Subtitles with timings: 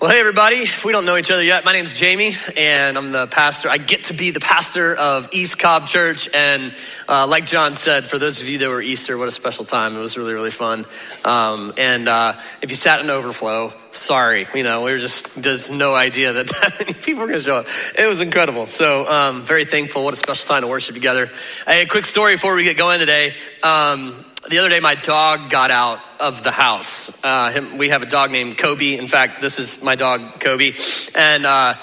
[0.00, 0.58] Well, hey, everybody.
[0.58, 3.68] If we don't know each other yet, my name's Jamey, and I'm the pastor.
[3.68, 6.28] I get to be the pastor of East Cobb Church.
[6.32, 6.72] And
[7.08, 9.96] uh, like John said, for those of you that were Easter, what a special time.
[9.96, 10.86] It was really, really fun.
[11.24, 14.46] Um, and uh, if you sat in overflow, sorry.
[14.54, 17.44] You know, we were just, there's no idea that that many people were going to
[17.44, 17.66] show up.
[17.98, 18.66] It was incredible.
[18.66, 20.04] So, um, very thankful.
[20.04, 21.28] What a special time to worship together.
[21.66, 23.34] Hey, a quick story before we get going today.
[23.64, 27.22] Um, the other day, my dog got out of the house.
[27.24, 28.96] Uh, him, we have a dog named Kobe.
[28.96, 30.74] In fact, this is my dog, Kobe.
[31.14, 31.74] And uh,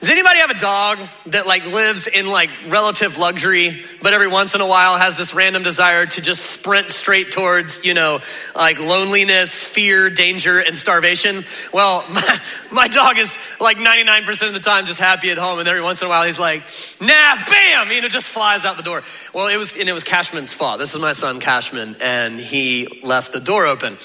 [0.00, 4.54] does anybody have a dog that like lives in like relative luxury, but every once
[4.54, 8.20] in a while has this random desire to just sprint straight towards, you know,
[8.54, 11.44] like loneliness, fear, danger, and starvation?
[11.72, 12.38] Well, my,
[12.70, 16.02] my dog is like 99% of the time just happy at home, and every once
[16.02, 16.62] in a while he's like,
[17.00, 19.02] nah, bam, you know, just flies out the door.
[19.32, 20.78] Well, it was, and it was Cashman's fault.
[20.78, 23.96] This is my son, Cashman, and he left the door open.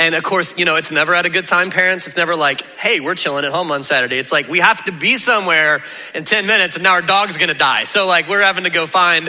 [0.00, 2.06] And of course, you know, it's never at a good time, parents.
[2.06, 4.16] It's never like, hey, we're chilling at home on Saturday.
[4.16, 5.82] It's like, we have to be somewhere
[6.14, 7.84] in 10 minutes and now our dog's gonna die.
[7.84, 9.28] So, like, we're having to go find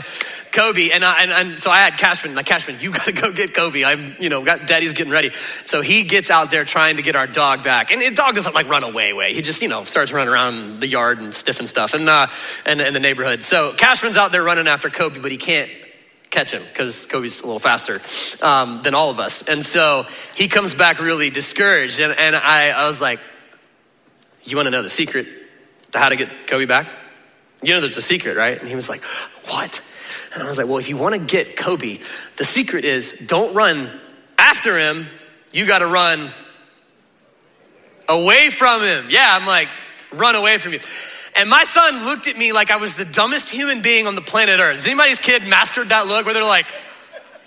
[0.53, 0.91] Kobe.
[0.91, 3.83] And, I, and, and so I had Cashman, like, Cashman, you gotta go get Kobe.
[3.83, 5.31] I'm, you know, got daddy's getting ready.
[5.65, 7.91] So he gets out there trying to get our dog back.
[7.91, 9.33] And the dog doesn't like run away, way.
[9.33, 12.27] He just, you know, starts running around the yard and stiffing stuff and, uh,
[12.65, 13.43] and in the neighborhood.
[13.43, 15.69] So Cashman's out there running after Kobe, but he can't
[16.31, 18.01] catch him because Kobe's a little faster
[18.43, 19.43] um, than all of us.
[19.43, 21.99] And so he comes back really discouraged.
[21.99, 23.19] And, and I, I was like,
[24.43, 25.27] You want to know the secret
[25.91, 26.87] to how to get Kobe back?
[27.61, 28.57] You know, there's a secret, right?
[28.57, 29.03] And he was like,
[29.49, 29.81] What?
[30.33, 31.99] And I was like, Well, if you want to get Kobe,
[32.37, 33.91] the secret is don't run
[34.37, 35.07] after him,
[35.51, 36.31] you got to run
[38.07, 39.07] away from him.
[39.09, 39.67] Yeah, I'm like,
[40.11, 40.79] Run away from you.
[41.35, 44.21] And my son looked at me like I was the dumbest human being on the
[44.21, 44.75] planet Earth.
[44.75, 46.67] Has anybody's kid mastered that look where they're like,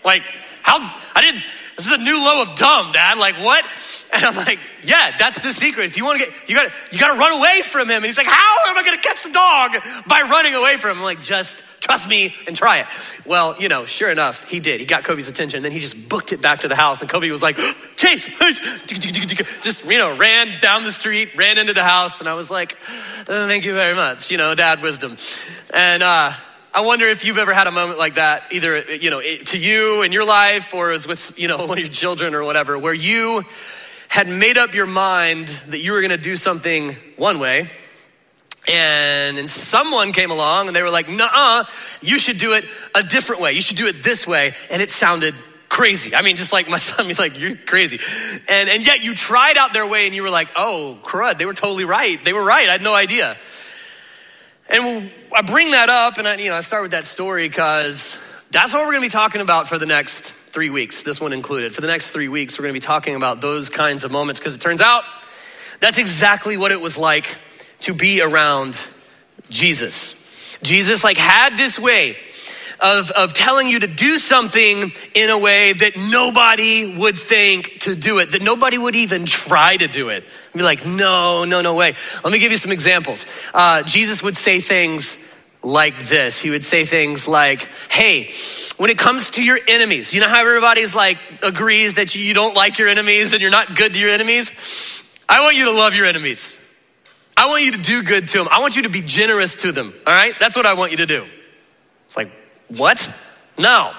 [0.04, 0.22] like,
[0.62, 0.78] how,
[1.14, 1.42] I didn't,
[1.76, 3.18] this is a new low of dumb, dad.
[3.18, 3.64] Like, what?
[4.12, 5.86] And I'm like, yeah, that's the secret.
[5.86, 7.96] If you want to get, you got to, you got to run away from him.
[7.96, 9.72] And he's like, how am I to catch the dog
[10.06, 10.98] by running away from him?
[10.98, 12.86] I'm like, just trust me and try it.
[13.26, 14.80] Well, you know, sure enough, he did.
[14.80, 15.62] He got Kobe's attention.
[15.62, 17.02] Then he just booked it back to the house.
[17.02, 17.58] And Kobe was like,
[17.96, 18.26] Chase,
[19.62, 22.20] just, you know, ran down the street, ran into the house.
[22.20, 22.76] And I was like,
[23.28, 24.30] oh, thank you very much.
[24.30, 25.18] You know, dad wisdom.
[25.74, 26.32] And, uh,
[26.72, 30.02] I wonder if you've ever had a moment like that, either, you know, to you
[30.02, 32.94] in your life or as with, you know, one of your children or whatever, where
[32.94, 33.44] you
[34.08, 37.70] had made up your mind that you were going to do something one way
[38.68, 41.64] and, and someone came along and they were like, nah,
[42.00, 42.64] you should do it
[42.94, 43.52] a different way.
[43.52, 44.54] You should do it this way.
[44.70, 45.34] And it sounded
[45.68, 46.14] crazy.
[46.14, 47.98] I mean, just like my son, he's like, you're crazy.
[48.48, 51.46] And, and yet you tried out their way and you were like, oh, crud, they
[51.46, 52.22] were totally right.
[52.24, 52.68] They were right.
[52.68, 53.36] I had no idea.
[54.68, 58.18] And I bring that up and I, you know, I start with that story because
[58.50, 61.32] that's what we're going to be talking about for the next three weeks, this one
[61.32, 61.74] included.
[61.74, 64.40] For the next three weeks, we're going to be talking about those kinds of moments
[64.40, 65.04] because it turns out
[65.80, 67.36] that's exactly what it was like
[67.84, 68.76] to be around
[69.50, 70.20] Jesus.
[70.62, 72.16] Jesus like had this way
[72.80, 77.94] of, of telling you to do something in a way that nobody would think to
[77.94, 80.24] do it, that nobody would even try to do it.
[80.54, 81.94] Be like, no, no, no way.
[82.22, 83.26] Let me give you some examples.
[83.52, 85.18] Uh, Jesus would say things
[85.62, 86.40] like this.
[86.40, 88.32] He would say things like, hey,
[88.76, 92.54] when it comes to your enemies, you know how everybody's like agrees that you don't
[92.54, 94.52] like your enemies and you're not good to your enemies?
[95.28, 96.63] I want you to love your enemies.
[97.36, 98.48] I want you to do good to them.
[98.50, 99.92] I want you to be generous to them.
[100.06, 100.34] All right?
[100.38, 101.24] That's what I want you to do.
[102.06, 102.30] It's like,
[102.68, 103.12] what?
[103.58, 103.92] No.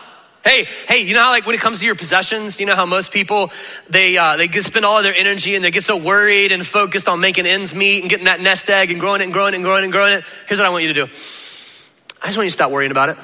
[0.44, 2.86] Hey, hey, you know how like when it comes to your possessions, you know how
[2.86, 3.52] most people
[3.90, 7.08] they uh, they spend all of their energy and they get so worried and focused
[7.08, 9.56] on making ends meet and getting that nest egg and growing it and growing it
[9.56, 10.24] and growing it and growing it.
[10.48, 11.12] Here's what I want you to do.
[12.22, 13.18] I just want you to stop worrying about it.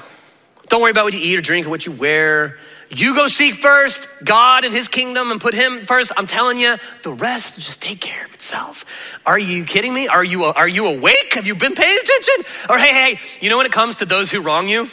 [0.68, 2.58] Don't worry about what you eat or drink or what you wear.
[2.94, 6.12] You go seek first God and his kingdom and put him first.
[6.18, 8.84] I'm telling you, the rest just take care of itself.
[9.26, 10.10] Are you kidding me?
[10.10, 11.34] Are you, are you awake?
[11.34, 12.52] Have you been paying attention?
[12.70, 14.90] Or hey, hey, you know when it comes to those who wrong you?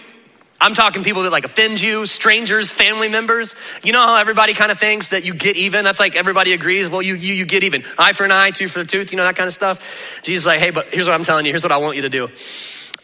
[0.61, 3.57] I'm talking people that like offend you, strangers, family members.
[3.83, 5.85] You know how everybody kind of thinks that you get even?
[5.85, 6.89] That's like everybody agrees.
[6.89, 7.85] Well, you, you, you get even.
[7.97, 10.21] Eye for an eye, tooth for a tooth, you know, that kind of stuff.
[10.23, 11.53] Jesus like, hey, but here's what I'm telling you.
[11.53, 12.29] Here's what I want you to do.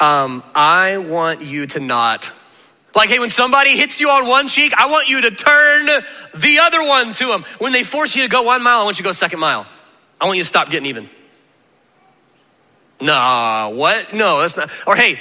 [0.01, 2.33] Um, I want you to not
[2.95, 5.87] like, hey, when somebody hits you on one cheek, I want you to turn
[6.35, 7.45] the other one to them.
[7.59, 9.67] When they force you to go one mile, I want you to go second mile.
[10.21, 11.09] I want you to stop getting even.
[13.01, 14.15] Nah, what?
[14.15, 14.71] No, that's not.
[14.87, 15.19] Or hey,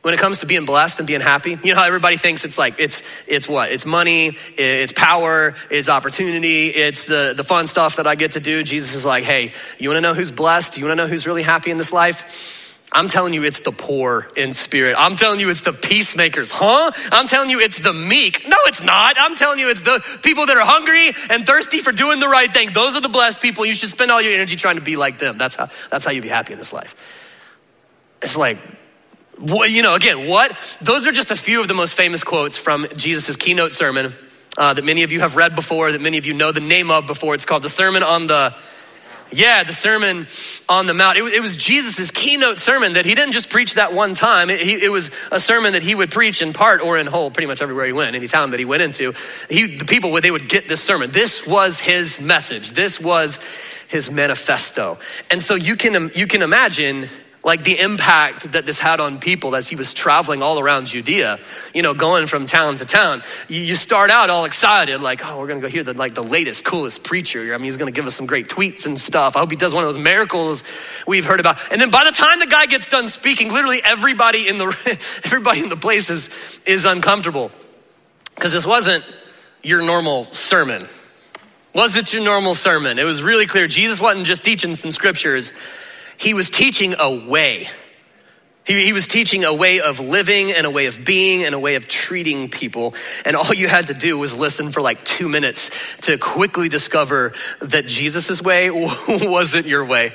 [0.00, 2.58] when it comes to being blessed and being happy, you know how everybody thinks it's
[2.58, 3.70] like it's it's what?
[3.70, 8.40] It's money, it's power, it's opportunity, it's the the fun stuff that I get to
[8.40, 8.62] do.
[8.62, 10.78] Jesus is like, hey, you want to know who's blessed?
[10.78, 12.61] You want to know who's really happy in this life?
[12.94, 14.94] I'm telling you, it's the poor in spirit.
[14.98, 16.50] I'm telling you, it's the peacemakers.
[16.50, 16.92] Huh?
[17.10, 18.46] I'm telling you, it's the meek.
[18.46, 19.16] No, it's not.
[19.18, 22.52] I'm telling you, it's the people that are hungry and thirsty for doing the right
[22.52, 22.72] thing.
[22.72, 23.64] Those are the blessed people.
[23.64, 25.38] You should spend all your energy trying to be like them.
[25.38, 26.94] That's how, that's how you be happy in this life.
[28.20, 28.58] It's like,
[29.40, 30.56] you know, again, what?
[30.82, 34.12] Those are just a few of the most famous quotes from Jesus' keynote sermon
[34.58, 36.90] uh, that many of you have read before, that many of you know the name
[36.90, 37.34] of before.
[37.34, 38.54] It's called the Sermon on the
[39.32, 40.26] yeah, the Sermon
[40.68, 41.18] on the Mount.
[41.18, 44.50] It, it was Jesus' keynote sermon that he didn't just preach that one time.
[44.50, 47.30] It, he, it, was a sermon that he would preach in part or in whole
[47.30, 49.14] pretty much everywhere he went, any town that he went into.
[49.48, 51.10] He, the people, they would get this sermon.
[51.10, 52.72] This was his message.
[52.72, 53.38] This was
[53.88, 54.98] his manifesto.
[55.30, 57.08] And so you can, you can imagine
[57.44, 61.40] like the impact that this had on people as he was traveling all around Judea,
[61.74, 63.22] you know, going from town to town.
[63.48, 66.64] You, start out all excited, like, oh, we're gonna go hear the like the latest,
[66.64, 67.52] coolest preacher.
[67.52, 69.34] I mean, he's gonna give us some great tweets and stuff.
[69.34, 70.62] I hope he does one of those miracles
[71.06, 71.58] we've heard about.
[71.72, 74.66] And then by the time the guy gets done speaking, literally everybody in the
[75.24, 76.30] everybody in the place is,
[76.64, 77.50] is uncomfortable.
[78.34, 79.04] Because this wasn't
[79.62, 80.86] your normal sermon.
[81.74, 82.98] Was it your normal sermon?
[82.98, 83.66] It was really clear.
[83.66, 85.52] Jesus wasn't just teaching some scriptures
[86.22, 87.68] he was teaching a way.
[88.64, 91.58] He, he, was teaching a way of living and a way of being and a
[91.58, 92.94] way of treating people.
[93.24, 95.72] And all you had to do was listen for like two minutes
[96.02, 98.70] to quickly discover that Jesus' way
[99.08, 100.14] wasn't your way.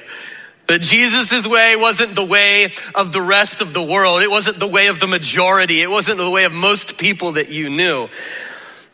[0.67, 4.21] That Jesus' way wasn't the way of the rest of the world.
[4.21, 5.81] It wasn't the way of the majority.
[5.81, 8.07] It wasn't the way of most people that you knew.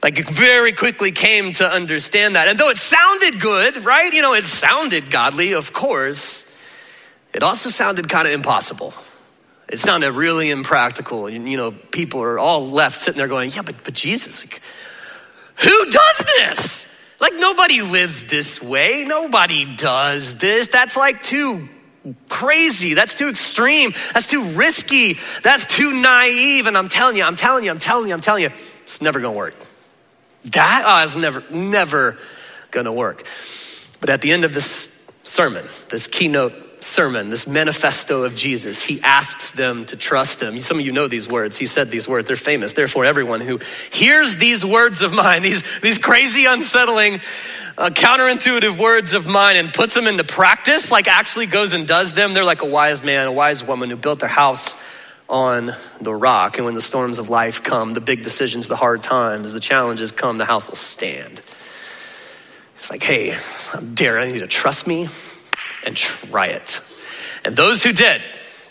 [0.02, 2.48] Like you very quickly came to understand that.
[2.48, 4.12] And though it sounded good, right?
[4.12, 6.43] You know, it sounded godly, of course.
[7.34, 8.94] It also sounded kind of impossible.
[9.70, 11.30] It sounded really impractical.
[11.30, 14.62] You, know, people are all left sitting there going, yeah, but, but Jesus, like,
[15.58, 16.96] who does this?
[17.20, 19.06] Like, nobody lives this way.
[19.08, 20.68] Nobody does this.
[20.68, 21.70] That's like too
[22.28, 22.94] crazy.
[22.94, 23.94] That's too extreme.
[24.14, 25.18] That's too risky.
[25.42, 26.68] That's too naive.
[26.68, 28.52] And I'm telling you, I'm telling you, I'm telling you, I'm telling you,
[28.84, 29.56] it's never gonna work.
[30.46, 32.18] That oh, is never, never
[32.72, 33.26] gonna work.
[34.02, 36.54] But at the end of this sermon, this keynote
[36.84, 40.60] sermon, this manifesto of Jesus, he asks them to trust him.
[40.62, 41.58] Some of you know these words.
[41.58, 42.74] He said these words, they're famous.
[42.74, 43.60] Therefore, everyone who
[43.92, 47.20] hears these words of mine, these, these crazy, unsettling,
[47.78, 52.14] uh, counterintuitive words of mine and puts them into practice, like actually goes and does
[52.14, 54.76] them, they're like a wise man, a wise woman who built their house
[55.30, 56.58] on the rock.
[56.58, 60.12] And when the storms of life come, the big decisions, the hard times, the challenges
[60.12, 61.42] come, the house will stand.
[62.76, 63.34] It's like, hey,
[63.74, 65.08] I'm daring you to trust me
[65.86, 66.82] and try it.
[67.44, 68.22] And those who did,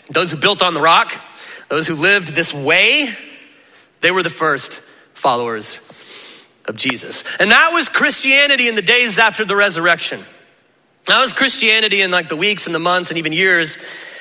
[0.09, 1.13] those who built on the rock,
[1.69, 3.09] those who lived this way,
[4.01, 4.73] they were the first
[5.13, 5.79] followers
[6.65, 7.23] of Jesus.
[7.39, 10.19] And that was Christianity in the days after the resurrection.
[11.05, 13.77] That was Christianity in like the weeks and the months and even years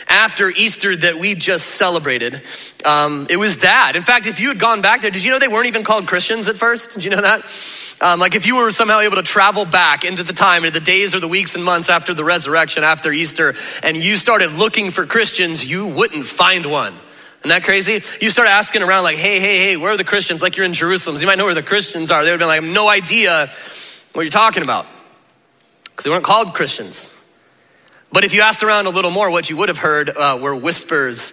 [0.09, 2.43] after Easter that we just celebrated.
[2.85, 3.95] Um, it was that.
[3.95, 6.07] In fact, if you had gone back there, did you know they weren't even called
[6.07, 6.93] Christians at first?
[6.93, 7.45] Did you know that?
[8.03, 10.85] Um, like if you were somehow able to travel back into the time, into the
[10.85, 13.55] days or the weeks and months after the resurrection, after Easter,
[13.85, 16.95] and you started looking for Christians, you wouldn't find one.
[17.43, 18.03] Isn't that crazy?
[18.21, 20.43] You start asking around like, hey, hey, hey, where are the Christians?
[20.43, 21.17] Like you're in Jerusalem.
[21.17, 22.25] So you might know where the Christians are.
[22.25, 23.49] They would be like, I have no idea
[24.15, 24.87] what you're talking about.
[25.85, 27.17] Because they weren't called Christians.
[28.11, 30.55] But if you asked around a little more, what you would have heard uh, were
[30.57, 31.33] whispers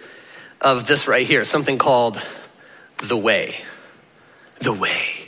[0.60, 2.20] of this right here, something called
[2.98, 3.56] the way.
[4.60, 5.19] The way.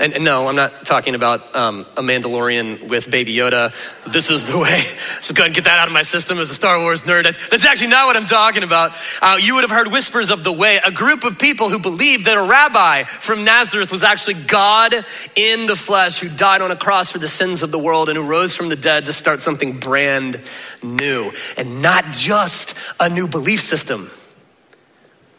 [0.00, 3.74] And, and no, I'm not talking about um, a Mandalorian with Baby Yoda.
[4.06, 4.82] This is the way.
[5.16, 7.24] Just go ahead and get that out of my system as a Star Wars nerd.
[7.24, 8.92] That's, that's actually not what I'm talking about.
[9.20, 10.78] Uh, you would have heard whispers of the way.
[10.84, 14.94] A group of people who believed that a rabbi from Nazareth was actually God
[15.34, 18.16] in the flesh who died on a cross for the sins of the world and
[18.16, 20.40] who rose from the dead to start something brand
[20.80, 21.32] new.
[21.56, 24.08] And not just a new belief system,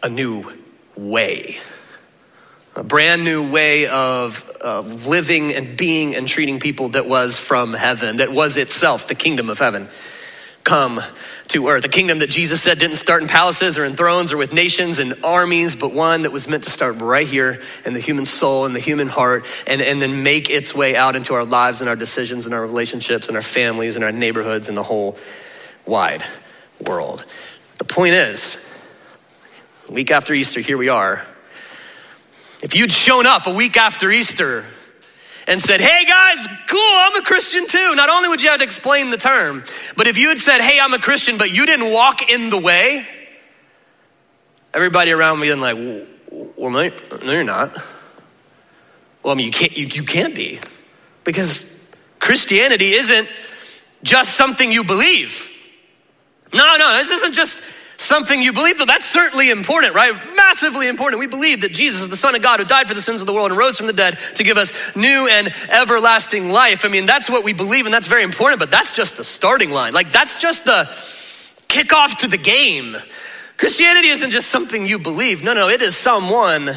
[0.04, 0.52] a new
[0.98, 1.60] way
[2.80, 4.46] a brand new way of,
[5.06, 9.50] living and being and treating people that was from heaven, that was itself the kingdom
[9.50, 9.88] of heaven
[10.64, 11.02] come
[11.48, 11.84] to earth.
[11.86, 15.00] A kingdom that Jesus said didn't start in palaces or in thrones or with nations
[15.00, 18.66] and armies, but one that was meant to start right here in the human soul
[18.66, 21.90] and the human heart and, and then make its way out into our lives and
[21.90, 25.18] our decisions and our relationships and our families and our neighborhoods and the whole
[25.86, 26.24] wide
[26.86, 27.26] world.
[27.78, 28.70] The point is,
[29.90, 31.26] week after Easter, here we are
[32.62, 34.66] if you'd shown up a week after Easter
[35.48, 38.64] and said, Hey guys, cool, I'm a Christian too, not only would you have to
[38.64, 39.64] explain the term,
[39.96, 42.60] but if you had said, Hey, I'm a Christian, but you didn't walk in the
[42.60, 43.08] way,
[44.74, 45.78] everybody around me then like,
[46.58, 46.92] Well, no,
[47.24, 47.76] no you're not.
[49.24, 50.60] Well, I mean, you can't, you, you can't be
[51.24, 51.80] because
[52.20, 53.28] Christianity isn't
[54.04, 55.46] just something you believe.
[56.54, 57.62] No, no, this isn't just
[58.02, 60.14] something you believe, though that's certainly important, right?
[60.36, 61.20] Massively important.
[61.20, 63.28] We believe that Jesus is the Son of God who died for the sins of
[63.28, 66.86] the world and rose from the dead to give us new and everlasting life.
[66.86, 69.72] I mean, that's what we believe, and that's very important, but that's just the starting
[69.72, 69.94] line.
[69.94, 70.90] Like, that's just the
[71.68, 72.96] kickoff to the game.
[73.58, 75.44] Christianity isn't just something you believe.
[75.44, 76.72] No, no, it is someone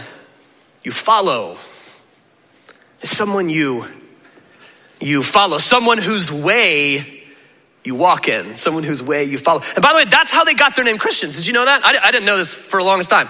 [0.82, 1.56] you follow.
[3.00, 3.86] It's someone you
[5.00, 7.21] you follow, someone whose way
[7.84, 9.62] you walk in, someone whose way you follow.
[9.74, 11.36] And by the way, that's how they got their name Christians.
[11.36, 11.84] Did you know that?
[11.84, 13.28] I, I didn't know this for the longest time.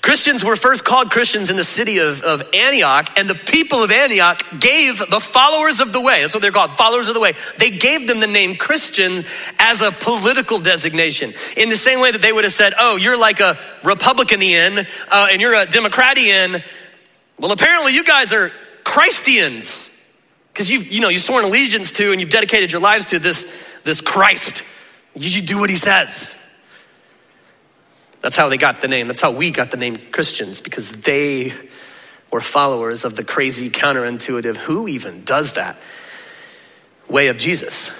[0.00, 3.90] Christians were first called Christians in the city of, of, Antioch, and the people of
[3.90, 7.32] Antioch gave the followers of the way, that's what they're called, followers of the way,
[7.58, 9.24] they gave them the name Christian
[9.58, 11.32] as a political designation.
[11.56, 15.28] In the same way that they would have said, oh, you're like a Republicanian uh,
[15.30, 16.62] and you're a Democratian.
[17.38, 18.52] Well, apparently you guys are
[18.84, 19.90] Christians
[20.52, 23.67] because you you know you've sworn allegiance to and you've dedicated your lives to this
[23.88, 24.62] this Christ.
[25.14, 26.36] You should do what he says.
[28.20, 29.08] That's how they got the name.
[29.08, 31.54] That's how we got the name Christians because they
[32.30, 35.78] were followers of the crazy, counterintuitive, who even does that
[37.08, 37.90] way of Jesus.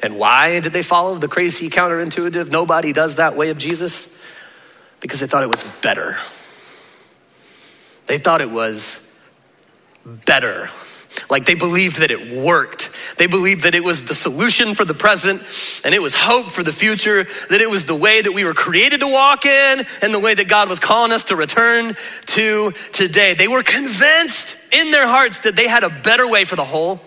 [0.00, 4.16] And why did they follow the crazy, counterintuitive, nobody does that way of Jesus?
[5.00, 6.18] Because they thought it was better.
[8.06, 9.12] They thought it was
[10.06, 10.70] better.
[11.28, 12.90] Like they believed that it worked.
[13.16, 15.42] They believed that it was the solution for the present
[15.84, 18.54] and it was hope for the future, that it was the way that we were
[18.54, 21.94] created to walk in and the way that God was calling us to return
[22.26, 23.34] to today.
[23.34, 27.00] They were convinced in their hearts that they had a better way for the whole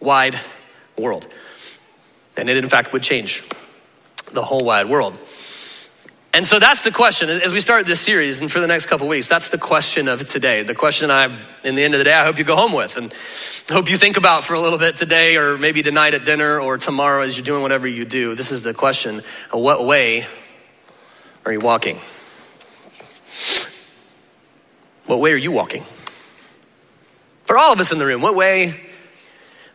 [0.00, 0.38] wide
[0.96, 1.26] world.
[2.36, 3.42] And it, in fact, would change
[4.32, 5.18] the whole wide world.
[6.34, 9.08] And so that's the question as we start this series and for the next couple
[9.08, 9.28] weeks.
[9.28, 10.62] That's the question of today.
[10.62, 11.24] The question I,
[11.64, 13.12] in the end of the day, I hope you go home with and
[13.70, 16.76] hope you think about for a little bit today or maybe tonight at dinner or
[16.78, 18.34] tomorrow as you're doing whatever you do.
[18.34, 20.26] This is the question What way
[21.46, 21.98] are you walking?
[25.06, 25.84] What way are you walking?
[27.46, 28.78] For all of us in the room, what way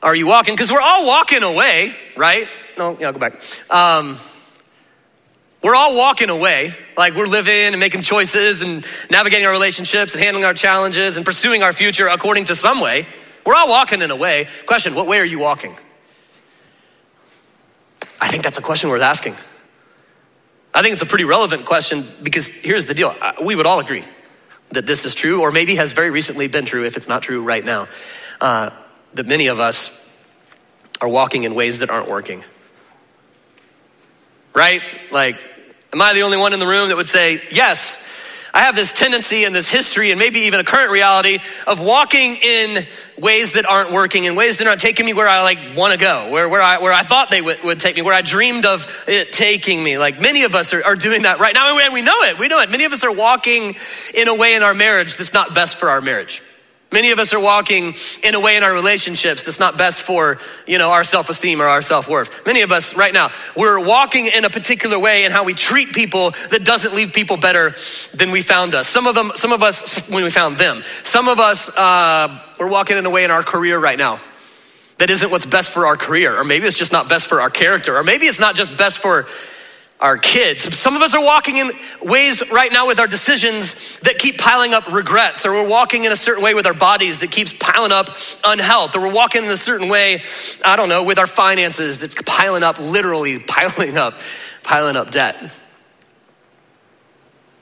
[0.04, 0.54] are you walking?
[0.54, 2.48] Because we're all walking away, right?
[2.78, 3.34] No, yeah, I'll go back.
[3.72, 4.20] Um,
[5.64, 10.22] we're all walking away, like we're living and making choices and navigating our relationships and
[10.22, 13.08] handling our challenges and pursuing our future according to some way.
[13.46, 14.48] We're all walking in a way.
[14.66, 15.76] Question What way are you walking?
[18.20, 19.36] I think that's a question worth asking.
[20.74, 24.04] I think it's a pretty relevant question because here's the deal we would all agree
[24.72, 27.42] that this is true, or maybe has very recently been true if it's not true
[27.44, 27.88] right now.
[28.42, 28.72] Uh,
[29.14, 30.10] that many of us
[31.00, 32.44] are walking in ways that aren't working.
[34.56, 34.82] Right?
[35.12, 35.38] Like,
[35.94, 38.04] Am I the only one in the room that would say, yes,
[38.52, 42.36] I have this tendency and this history and maybe even a current reality of walking
[42.36, 42.86] in
[43.18, 46.00] ways that aren't working, in ways that aren't taking me where I like want to
[46.00, 48.66] go, where, where, I, where I thought they would, would take me, where I dreamed
[48.66, 50.00] of it taking me.
[50.00, 52.40] Like many of us are, are doing that right now, and we know it.
[52.40, 52.72] We know it.
[52.72, 53.76] Many of us are walking
[54.16, 56.42] in a way in our marriage that's not best for our marriage.
[56.94, 60.38] Many of us are walking in a way in our relationships that's not best for,
[60.68, 62.46] you know, our self-esteem or our self-worth.
[62.46, 65.92] Many of us right now, we're walking in a particular way in how we treat
[65.92, 67.74] people that doesn't leave people better
[68.14, 68.88] than we found us.
[68.88, 70.84] Some of them, some of us when we found them.
[71.04, 74.20] Some of us, uh, we're walking in a way in our career right now
[75.00, 76.40] that isn't what's best for our career.
[76.40, 77.98] Or maybe it's just not best for our character.
[77.98, 79.26] Or maybe it's not just best for
[80.04, 80.78] our kids.
[80.78, 84.74] Some of us are walking in ways right now with our decisions that keep piling
[84.74, 87.94] up regrets, or we're walking in a certain way with our bodies that keeps piling
[87.94, 88.10] up
[88.44, 90.22] unhealth, or we're walking in a certain way,
[90.64, 94.20] I don't know, with our finances that's piling up, literally piling up,
[94.62, 95.42] piling up debt.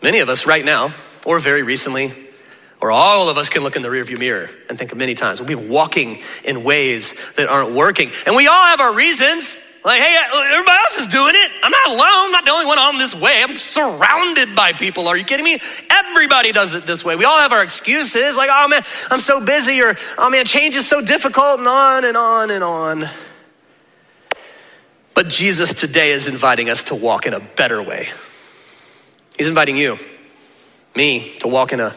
[0.01, 2.11] Many of us right now, or very recently,
[2.81, 5.39] or all of us can look in the rearview mirror and think of many times
[5.39, 8.09] we'll be walking in ways that aren't working.
[8.25, 9.61] And we all have our reasons.
[9.83, 11.51] Like, hey, uh, everybody else is doing it.
[11.63, 12.25] I'm not alone.
[12.25, 13.41] I'm not the only one on this way.
[13.41, 15.07] I'm surrounded by people.
[15.07, 15.57] Are you kidding me?
[15.89, 17.15] Everybody does it this way.
[17.15, 20.75] We all have our excuses, like, oh man, I'm so busy, or oh man, change
[20.75, 23.09] is so difficult, and on and on and on.
[25.15, 28.07] But Jesus today is inviting us to walk in a better way.
[29.37, 29.97] He's inviting you,
[30.95, 31.95] me, to walk in a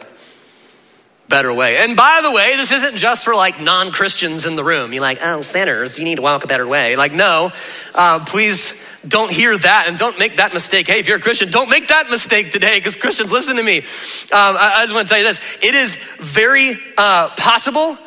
[1.27, 1.77] better way.
[1.77, 4.93] And by the way, this isn't just for like non Christians in the room.
[4.93, 6.95] You're like, oh, sinners, you need to walk a better way.
[6.95, 7.51] Like, no,
[7.93, 8.73] uh, please
[9.07, 10.87] don't hear that and don't make that mistake.
[10.87, 13.79] Hey, if you're a Christian, don't make that mistake today because Christians, listen to me.
[13.79, 13.83] Um,
[14.31, 17.97] I, I, just want to tell you this it is very uh, possible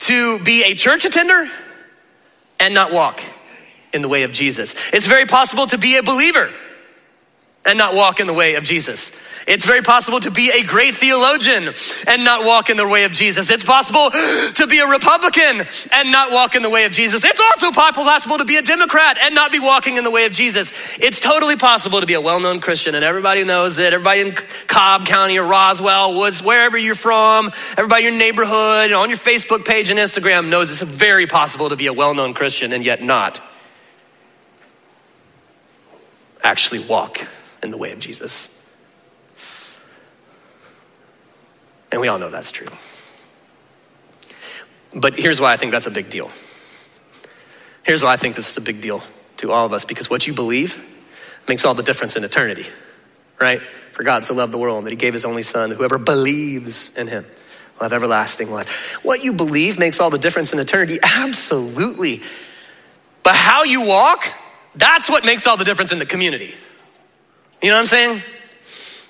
[0.00, 1.48] to be a church attender
[2.60, 3.22] and not walk
[3.92, 4.74] in the way of Jesus.
[4.92, 6.50] It's very possible to be a believer
[7.64, 9.12] and not walk in the way of Jesus.
[9.48, 11.72] It's very possible to be a great theologian
[12.06, 13.48] and not walk in the way of Jesus.
[13.48, 17.24] It's possible to be a Republican and not walk in the way of Jesus.
[17.24, 20.32] It's also possible to be a Democrat and not be walking in the way of
[20.32, 20.70] Jesus.
[21.00, 23.94] It's totally possible to be a well known Christian and everybody knows it.
[23.94, 24.32] Everybody in
[24.66, 29.64] Cobb County or Roswell, Woods, wherever you're from, everybody in your neighborhood, on your Facebook
[29.64, 33.02] page and Instagram knows it's very possible to be a well known Christian and yet
[33.02, 33.40] not
[36.42, 37.26] actually walk
[37.62, 38.57] in the way of Jesus.
[41.90, 42.68] And we all know that's true.
[44.94, 46.30] But here's why I think that's a big deal.
[47.82, 49.02] Here's why I think this is a big deal
[49.38, 50.82] to all of us because what you believe
[51.48, 52.66] makes all the difference in eternity,
[53.40, 53.60] right?
[53.92, 57.06] For God so loved the world that he gave his only son, whoever believes in
[57.06, 57.24] him
[57.78, 58.98] will have everlasting life.
[59.02, 62.22] What you believe makes all the difference in eternity, absolutely.
[63.22, 64.24] But how you walk,
[64.74, 66.54] that's what makes all the difference in the community.
[67.62, 68.22] You know what I'm saying?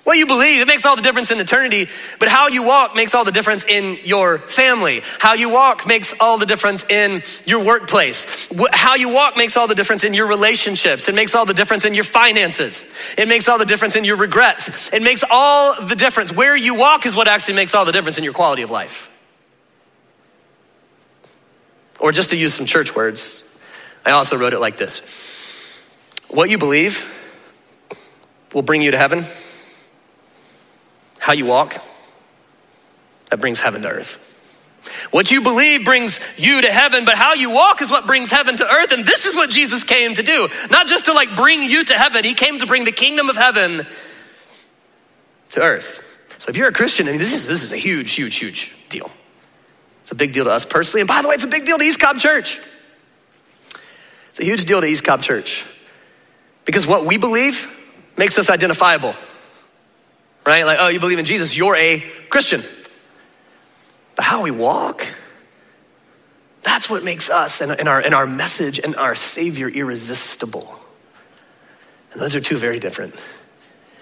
[0.08, 1.86] What you believe, it makes all the difference in eternity,
[2.18, 5.02] but how you walk makes all the difference in your family.
[5.18, 8.48] How you walk makes all the difference in your workplace.
[8.72, 11.10] How you walk makes all the difference in your relationships.
[11.10, 12.86] It makes all the difference in your finances.
[13.18, 14.90] It makes all the difference in your regrets.
[14.94, 16.32] It makes all the difference.
[16.32, 19.10] Where you walk is what actually makes all the difference in your quality of life.
[22.00, 23.44] Or just to use some church words,
[24.06, 25.02] I also wrote it like this
[26.30, 27.04] What you believe
[28.54, 29.26] will bring you to heaven
[31.28, 31.76] how you walk,
[33.28, 34.18] that brings heaven to earth.
[35.10, 38.56] What you believe brings you to heaven, but how you walk is what brings heaven
[38.56, 38.92] to earth.
[38.92, 40.48] And this is what Jesus came to do.
[40.70, 43.36] Not just to like bring you to heaven, he came to bring the kingdom of
[43.36, 43.86] heaven
[45.50, 46.02] to earth.
[46.38, 48.74] So if you're a Christian, I mean, this is, this is a huge, huge, huge
[48.88, 49.10] deal.
[50.00, 51.02] It's a big deal to us personally.
[51.02, 52.58] And by the way, it's a big deal to East Cobb Church.
[54.30, 55.66] It's a huge deal to East Cobb Church.
[56.64, 57.68] Because what we believe
[58.16, 59.14] makes us identifiable
[60.48, 60.64] right?
[60.64, 62.62] Like, oh, you believe in Jesus, you're a Christian.
[64.16, 65.06] But how we walk,
[66.62, 70.80] that's what makes us and, and, our, and our message and our Savior irresistible.
[72.12, 73.14] And those are two very different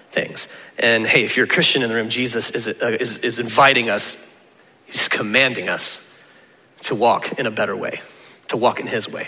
[0.09, 0.47] things.
[0.79, 3.89] And hey, if you're a Christian in the room, Jesus is, uh, is, is inviting
[3.89, 4.15] us,
[4.85, 6.17] he's commanding us
[6.83, 7.99] to walk in a better way,
[8.47, 9.27] to walk in his way.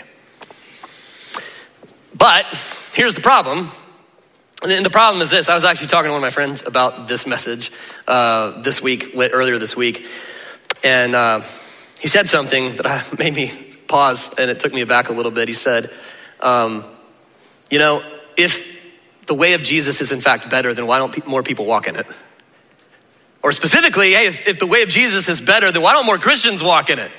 [2.16, 2.46] But
[2.94, 3.72] here's the problem
[4.62, 7.08] and the problem is this I was actually talking to one of my friends about
[7.08, 7.72] this message
[8.06, 10.06] uh, this week, earlier this week.
[10.84, 11.42] And uh,
[11.98, 13.52] he said something that made me
[13.88, 15.48] pause and it took me back a little bit.
[15.48, 15.90] He said,
[16.40, 16.84] um,
[17.70, 18.02] You know,
[18.36, 18.78] if
[19.26, 21.96] the way of Jesus is in fact better, then why don't more people walk in
[21.96, 22.06] it?
[23.42, 26.18] Or specifically, hey, if, if the way of Jesus is better, then why don't more
[26.18, 27.10] Christians walk in it?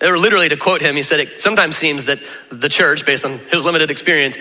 [0.00, 2.18] Or literally, to quote him, he said, It sometimes seems that
[2.50, 4.36] the church, based on his limited experience,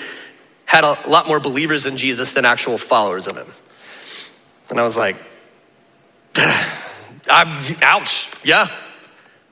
[0.71, 3.47] had a lot more believers in Jesus than actual followers of him.
[4.69, 5.17] And I was like,
[7.29, 8.69] I'm, ouch, yeah,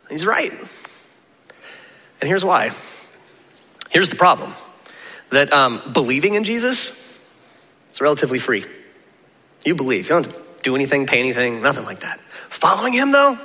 [0.09, 0.49] he's right.
[0.49, 2.71] And here's why.
[3.89, 4.53] Here's the problem
[5.31, 7.19] that um, believing in Jesus
[7.91, 8.63] is relatively free.
[9.65, 12.21] You believe, you don't do anything, pay anything, nothing like that.
[12.21, 13.37] Following him, though,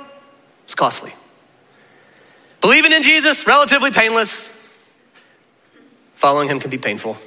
[0.63, 1.13] it's costly.
[2.61, 4.47] Believing in Jesus, relatively painless.
[6.13, 7.17] Following him can be painful.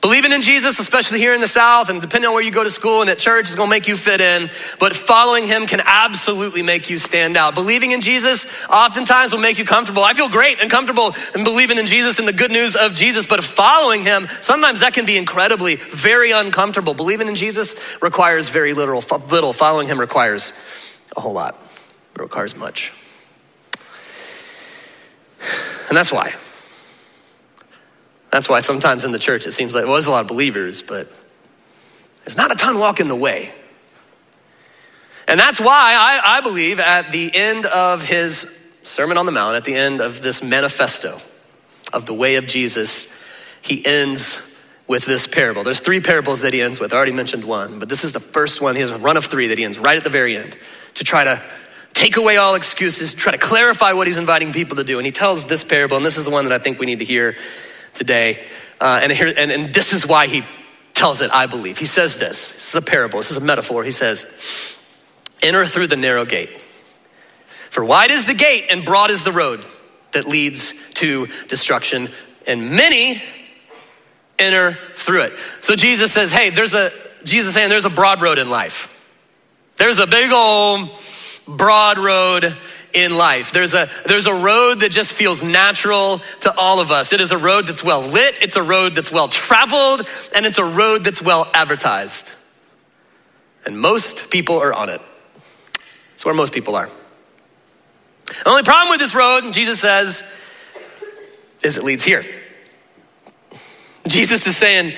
[0.00, 2.70] Believing in Jesus, especially here in the South, and depending on where you go to
[2.70, 4.48] school and at church, is gonna make you fit in.
[4.78, 7.54] But following Him can absolutely make you stand out.
[7.54, 10.04] Believing in Jesus oftentimes will make you comfortable.
[10.04, 13.26] I feel great and comfortable in believing in Jesus and the good news of Jesus,
[13.26, 16.94] but following Him, sometimes that can be incredibly, very uncomfortable.
[16.94, 19.02] Believing in Jesus requires very little.
[19.30, 19.52] Little.
[19.52, 20.52] Following Him requires
[21.16, 21.60] a whole lot.
[22.14, 22.92] It requires much.
[25.88, 26.34] And that's why.
[28.30, 30.82] That's why sometimes in the church it seems like well, there's a lot of believers,
[30.82, 31.10] but
[32.24, 33.52] there's not a ton walking the way.
[35.26, 39.56] And that's why I, I believe at the end of his Sermon on the Mount,
[39.56, 41.20] at the end of this manifesto
[41.92, 43.12] of the way of Jesus,
[43.60, 44.40] he ends
[44.86, 45.64] with this parable.
[45.64, 46.94] There's three parables that he ends with.
[46.94, 48.74] I already mentioned one, but this is the first one.
[48.74, 50.56] He has a run of three that he ends right at the very end
[50.94, 51.42] to try to
[51.92, 54.98] take away all excuses, try to clarify what he's inviting people to do.
[54.98, 57.00] And he tells this parable, and this is the one that I think we need
[57.00, 57.36] to hear
[57.94, 58.44] today.
[58.80, 60.44] Uh, and, here, and, and this is why he
[60.94, 61.78] tells it, I believe.
[61.78, 63.84] He says this this is a parable, this is a metaphor.
[63.84, 64.76] He says,
[65.40, 66.50] Enter through the narrow gate.
[67.70, 69.64] For wide is the gate and broad is the road
[70.12, 72.08] that leads to destruction,
[72.46, 73.22] and many
[74.38, 75.38] enter through it.
[75.62, 76.90] So Jesus says, Hey, there's a,
[77.24, 78.94] Jesus saying there's a broad road in life.
[79.76, 80.90] There's a big old
[81.46, 82.56] broad road
[82.92, 83.52] in life.
[83.52, 87.12] There's a, there's a road that just feels natural to all of us.
[87.12, 90.58] It is a road that's well lit, it's a road that's well traveled, and it's
[90.58, 92.34] a road that's well advertised.
[93.66, 95.02] And most people are on it.
[95.74, 96.88] That's where most people are.
[98.26, 100.22] The only problem with this road, Jesus says,
[101.62, 102.24] is it leads here.
[104.06, 104.94] Jesus is saying,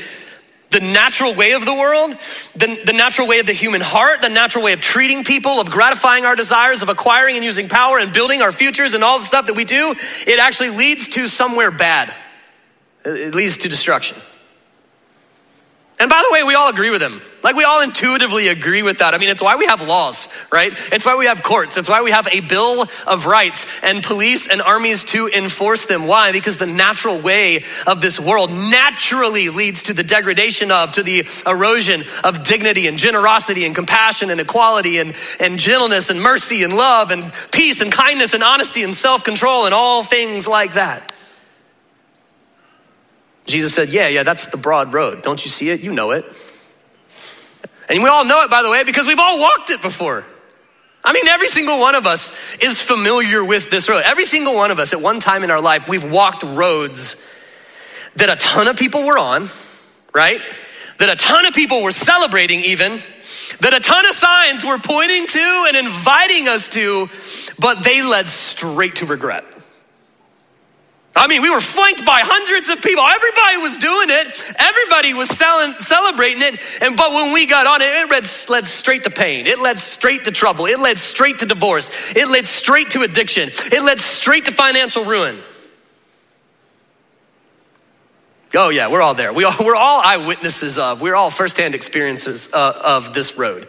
[0.70, 2.16] the natural way of the world,
[2.54, 5.70] the, the natural way of the human heart, the natural way of treating people, of
[5.70, 9.24] gratifying our desires, of acquiring and using power and building our futures and all the
[9.24, 9.94] stuff that we do,
[10.26, 12.14] it actually leads to somewhere bad.
[13.04, 14.16] It leads to destruction.
[16.00, 17.20] And by the way, we all agree with him.
[17.42, 19.14] Like we all intuitively agree with that.
[19.14, 20.72] I mean, it's why we have laws, right?
[20.92, 21.76] It's why we have courts.
[21.76, 26.06] It's why we have a Bill of Rights and police and armies to enforce them.
[26.06, 26.32] Why?
[26.32, 31.26] Because the natural way of this world naturally leads to the degradation of, to the
[31.46, 36.74] erosion of dignity and generosity and compassion and equality and, and gentleness and mercy and
[36.74, 41.14] love and peace and kindness and honesty and self control and all things like that.
[43.50, 45.22] Jesus said, Yeah, yeah, that's the broad road.
[45.22, 45.80] Don't you see it?
[45.80, 46.24] You know it.
[47.88, 50.24] And we all know it, by the way, because we've all walked it before.
[51.02, 54.02] I mean, every single one of us is familiar with this road.
[54.04, 57.16] Every single one of us at one time in our life, we've walked roads
[58.16, 59.48] that a ton of people were on,
[60.12, 60.40] right?
[60.98, 63.00] That a ton of people were celebrating, even,
[63.60, 67.08] that a ton of signs were pointing to and inviting us to,
[67.58, 69.44] but they led straight to regret.
[71.14, 73.02] I mean, we were flanked by hundreds of people.
[73.04, 74.54] Everybody was doing it.
[74.56, 76.60] Everybody was selling, celebrating it.
[76.80, 79.46] And but when we got on it, it led, led straight to pain.
[79.46, 80.66] It led straight to trouble.
[80.66, 81.90] It led straight to divorce.
[82.14, 83.50] It led straight to addiction.
[83.52, 85.36] It led straight to financial ruin.
[88.54, 89.32] Oh yeah, we're all there.
[89.32, 91.00] We are, we're all eyewitnesses of.
[91.00, 93.66] We're all firsthand experiences uh, of this road.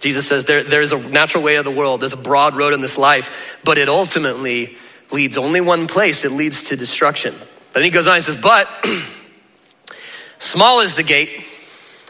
[0.00, 2.02] Jesus says there, there's a natural way of the world.
[2.02, 4.76] There's a broad road in this life, but it ultimately
[5.10, 7.34] leads only one place it leads to destruction.
[7.38, 8.68] But then he goes on, he says, But
[10.38, 11.44] small is the gate,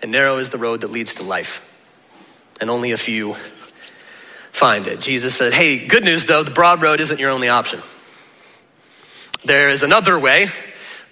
[0.03, 1.63] and narrow is the road that leads to life,
[2.61, 3.35] and only a few
[4.57, 5.01] find it.
[5.01, 7.81] Jesus said, Hey, good news though, the broad road isn't your only option.
[9.45, 10.49] There is another way,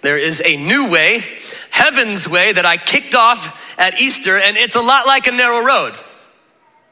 [0.01, 1.23] there is a new way,
[1.69, 5.63] heaven's way that I kicked off at Easter, and it's a lot like a narrow
[5.63, 5.93] road.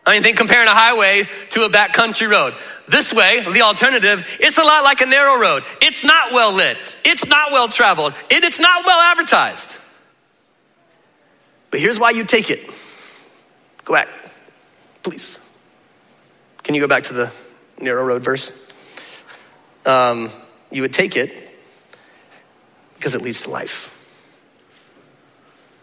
[0.05, 2.53] I mean, think comparing a highway to a backcountry road.
[2.89, 5.63] This way, the alternative, it's a lot like a narrow road.
[5.81, 6.77] It's not well lit.
[7.05, 8.13] It's not well traveled.
[8.29, 9.77] It, it's not well advertised.
[11.71, 12.69] But here's why you take it.
[13.85, 14.09] Go back,
[15.03, 15.39] please.
[16.63, 17.31] Can you go back to the
[17.79, 18.51] narrow road verse?
[19.85, 20.31] Um,
[20.71, 21.31] you would take it
[22.95, 23.89] because it leads to life.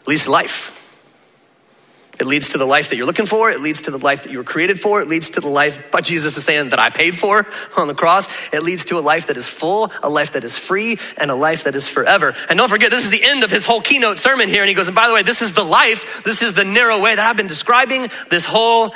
[0.03, 0.80] It leads to life.
[2.21, 3.51] It leads to the life that you're looking for.
[3.51, 5.01] It leads to the life that you were created for.
[5.01, 7.95] It leads to the life, but Jesus is saying that I paid for on the
[7.95, 8.29] cross.
[8.53, 11.35] It leads to a life that is full, a life that is free, and a
[11.35, 12.35] life that is forever.
[12.51, 14.63] And don't forget, this is the end of his whole keynote sermon here.
[14.63, 17.01] And he goes, and by the way, this is the life, this is the narrow
[17.01, 18.95] way that I've been describing this whole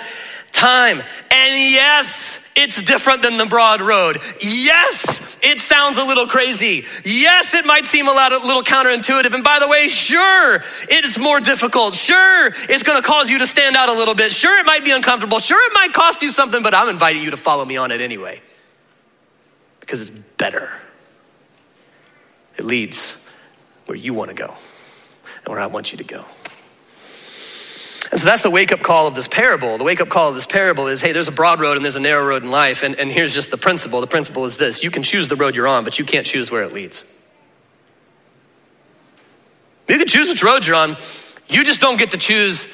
[0.54, 1.02] time.
[1.30, 4.20] And yes, it's different than the broad road.
[4.40, 6.84] Yes, it sounds a little crazy.
[7.04, 9.34] Yes, it might seem a, lot, a little counterintuitive.
[9.34, 11.94] And by the way, sure, it is more difficult.
[11.94, 14.32] Sure, it's going to cause you to stand out a little bit.
[14.32, 15.40] Sure, it might be uncomfortable.
[15.40, 18.00] Sure, it might cost you something, but I'm inviting you to follow me on it
[18.00, 18.40] anyway
[19.80, 20.72] because it's better.
[22.56, 23.20] It leads
[23.86, 24.54] where you want to go
[25.44, 26.24] and where I want you to go.
[28.14, 29.76] And so that's the wake up call of this parable.
[29.76, 31.96] The wake up call of this parable is hey, there's a broad road and there's
[31.96, 32.84] a narrow road in life.
[32.84, 35.56] And, and here's just the principle the principle is this you can choose the road
[35.56, 37.02] you're on, but you can't choose where it leads.
[39.88, 40.96] You can choose which road you're on,
[41.48, 42.66] you just don't get to choose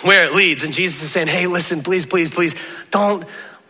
[0.00, 0.64] where it leads.
[0.64, 2.54] And Jesus is saying, hey, listen, please, please, please,
[2.90, 3.22] don't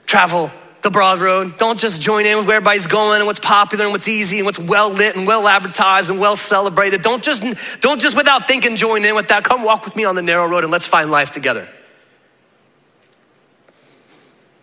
[0.07, 0.53] travel
[0.87, 1.59] the broad road.
[1.59, 4.47] Don't just join in with where everybody's going and what's popular and what's easy and
[4.47, 7.03] what's well lit and well advertised and well celebrated.
[7.03, 7.43] Don't just,
[7.81, 9.43] don't just without thinking join in with that.
[9.43, 11.69] Come walk with me on the narrow road and let's find life together.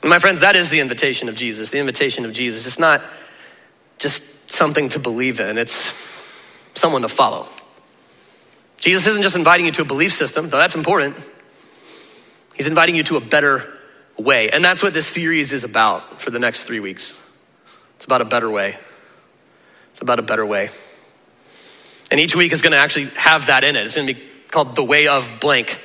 [0.01, 1.71] My friends, that is the invitation of Jesus.
[1.71, 2.65] The invitation of Jesus.
[2.65, 3.01] It's not
[3.97, 5.93] just something to believe in, it's
[6.73, 7.49] someone to follow.
[8.77, 11.17] Jesus isn't just inviting you to a belief system, though that's important.
[12.55, 13.77] He's inviting you to a better
[14.17, 14.49] way.
[14.49, 17.19] And that's what this series is about for the next three weeks.
[17.95, 18.77] It's about a better way.
[19.91, 20.69] It's about a better way.
[22.11, 23.85] And each week is going to actually have that in it.
[23.85, 25.79] It's going to be called the way of blank.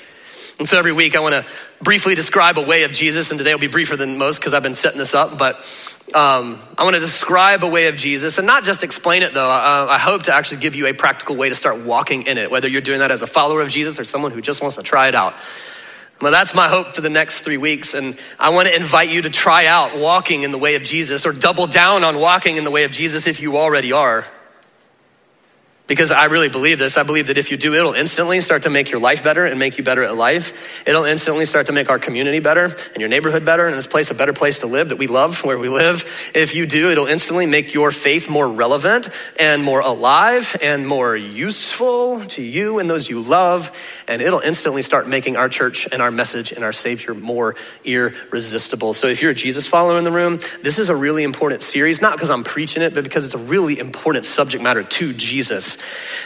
[0.59, 1.47] And so every week I want to
[1.83, 4.63] briefly describe a way of Jesus, and today will be briefer than most because I've
[4.63, 5.39] been setting this up.
[5.39, 5.57] But
[6.15, 9.49] um, I want to describe a way of Jesus and not just explain it though.
[9.49, 12.51] I, I hope to actually give you a practical way to start walking in it,
[12.51, 14.83] whether you're doing that as a follower of Jesus or someone who just wants to
[14.83, 15.35] try it out.
[16.21, 17.95] Well, that's my hope for the next three weeks.
[17.95, 21.25] And I want to invite you to try out walking in the way of Jesus
[21.25, 24.27] or double down on walking in the way of Jesus if you already are.
[25.89, 26.99] Because I really believe this.
[26.99, 29.59] I believe that if you do, it'll instantly start to make your life better and
[29.59, 30.87] make you better at life.
[30.87, 34.11] It'll instantly start to make our community better and your neighborhood better and this place
[34.11, 36.31] a better place to live that we love where we live.
[36.35, 39.09] If you do, it'll instantly make your faith more relevant
[39.41, 43.73] and more alive and more useful to you and those you love.
[44.07, 48.93] And it'll instantly start making our church and our message and our Savior more irresistible.
[48.93, 52.03] So if you're a Jesus follower in the room, this is a really important series,
[52.03, 55.78] not because I'm preaching it, but because it's a really important subject matter to Jesus.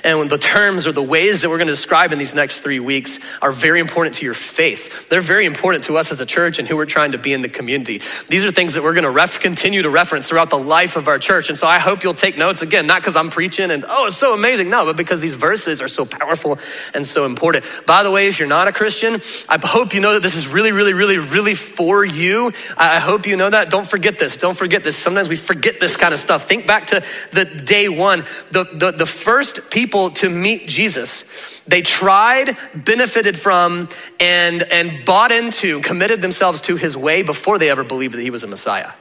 [0.05, 2.81] And the terms or the ways that we're going to describe in these next three
[2.81, 5.09] weeks are very important to your faith.
[5.09, 7.43] They're very important to us as a church and who we're trying to be in
[7.43, 8.01] the community.
[8.29, 11.09] These are things that we're going to ref- continue to reference throughout the life of
[11.09, 11.49] our church.
[11.49, 14.17] And so I hope you'll take notes again, not because I'm preaching and, oh, it's
[14.17, 14.71] so amazing.
[14.71, 16.59] No, but because these verses are so powerful
[16.95, 17.65] and so important.
[17.87, 20.47] By the way, if you're not a Christian, I hope you know that this is
[20.47, 22.53] really, really, really, really for you.
[22.77, 23.71] I hope you know that.
[23.71, 24.37] Don't forget this.
[24.37, 24.97] Don't forget this.
[24.97, 26.49] Sometimes we forget this kind of stuff.
[26.49, 31.25] Think back to the day one, the, the, the first first people to meet Jesus.
[31.67, 33.89] They tried, benefited from,
[34.21, 38.31] and, and bought into, committed themselves to his way before they ever believed that he
[38.31, 38.93] was a Messiah.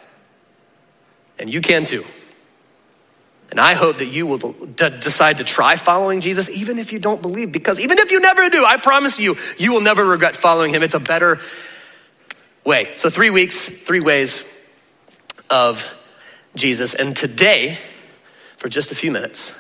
[1.38, 2.04] And you can too.
[3.52, 6.98] And I hope that you will d- decide to try following Jesus, even if you
[6.98, 10.36] don't believe, because even if you never do, I promise you, you will never regret
[10.36, 10.82] following him.
[10.82, 11.40] It's a better
[12.66, 12.94] way.
[12.96, 14.44] So, three weeks, three ways
[15.52, 15.88] of
[16.56, 16.96] Jesus.
[16.96, 17.78] And today,
[18.58, 19.54] for just a few minutes,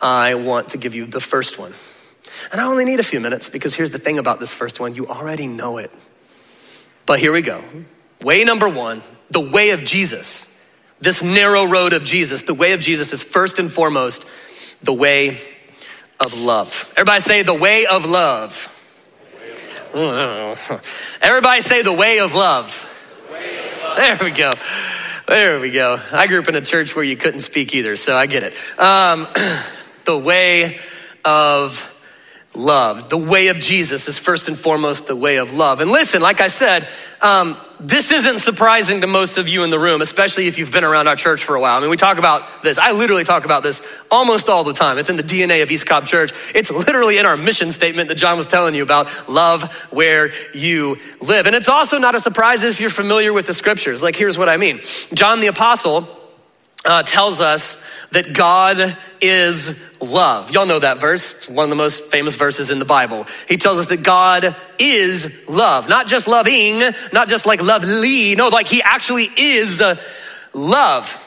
[0.00, 1.72] I want to give you the first one.
[2.52, 4.94] And I only need a few minutes because here's the thing about this first one
[4.94, 5.90] you already know it.
[7.06, 7.62] But here we go.
[8.22, 10.46] Way number one the way of Jesus.
[11.00, 14.24] This narrow road of Jesus, the way of Jesus is first and foremost
[14.82, 15.40] the way
[16.18, 16.92] of love.
[16.96, 18.74] Everybody say the way of love.
[21.22, 22.84] Everybody say the way of love.
[23.30, 23.96] Way of love.
[23.96, 24.52] There we go.
[25.28, 26.00] There we go.
[26.12, 28.54] I grew up in a church where you couldn't speak either, so I get it.
[28.78, 29.28] Um,
[30.08, 30.78] the way
[31.22, 31.94] of
[32.54, 33.10] love.
[33.10, 35.80] The way of Jesus is first and foremost the way of love.
[35.82, 36.88] And listen, like I said,
[37.20, 40.82] um, this isn't surprising to most of you in the room, especially if you've been
[40.82, 41.76] around our church for a while.
[41.76, 42.78] I mean, we talk about this.
[42.78, 44.96] I literally talk about this almost all the time.
[44.96, 46.32] It's in the DNA of East Cobb Church.
[46.54, 50.96] It's literally in our mission statement that John was telling you about love where you
[51.20, 51.44] live.
[51.44, 54.00] And it's also not a surprise if you're familiar with the scriptures.
[54.00, 54.80] Like, here's what I mean
[55.12, 56.08] John the Apostle
[56.84, 60.50] uh, tells us that God is love.
[60.50, 61.34] Y'all know that verse.
[61.34, 63.26] It's one of the most famous verses in the Bible.
[63.48, 65.88] He tells us that God is love.
[65.88, 66.80] Not just loving,
[67.12, 68.34] not just like lovely.
[68.34, 69.82] No, like he actually is
[70.54, 71.24] love.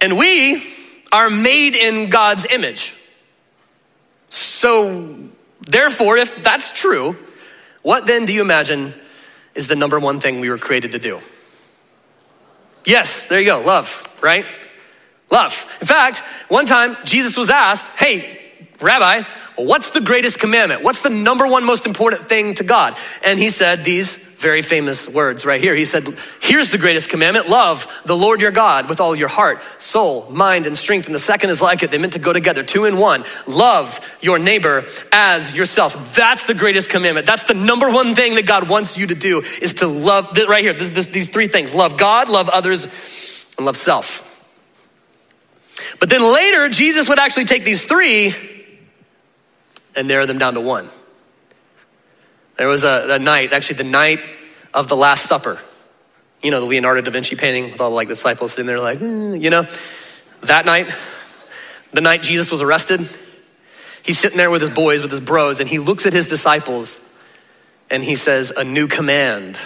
[0.00, 0.66] And we
[1.12, 2.92] are made in God's image.
[4.28, 5.18] So,
[5.60, 7.16] therefore, if that's true,
[7.82, 8.92] what then do you imagine
[9.54, 11.20] is the number one thing we were created to do?
[12.86, 14.46] Yes, there you go, love, right?
[15.30, 15.66] Love.
[15.80, 16.18] In fact,
[16.48, 18.40] one time Jesus was asked, Hey,
[18.80, 19.22] Rabbi,
[19.56, 20.82] what's the greatest commandment?
[20.82, 22.96] What's the number one most important thing to God?
[23.24, 25.74] And he said these very famous words right here.
[25.74, 26.06] He said,
[26.40, 30.66] Here's the greatest commandment love the Lord your God with all your heart, soul, mind,
[30.66, 31.06] and strength.
[31.06, 31.90] And the second is like it.
[31.90, 33.24] They meant to go together, two in one.
[33.46, 36.14] Love your neighbor as yourself.
[36.14, 37.26] That's the greatest commandment.
[37.26, 40.62] That's the number one thing that God wants you to do is to love, right
[40.62, 42.86] here, this, this, these three things love God, love others,
[43.56, 44.22] and love self.
[45.98, 48.34] But then later, Jesus would actually take these three
[49.94, 50.90] and narrow them down to one.
[52.56, 54.20] There was a, a night, actually, the night
[54.72, 55.60] of the Last Supper.
[56.42, 59.40] You know, the Leonardo da Vinci painting with all like disciples sitting there, like, mm,
[59.40, 59.66] you know.
[60.42, 60.86] That night,
[61.92, 63.08] the night Jesus was arrested,
[64.02, 67.00] he's sitting there with his boys, with his bros, and he looks at his disciples
[67.90, 69.58] and he says, A new command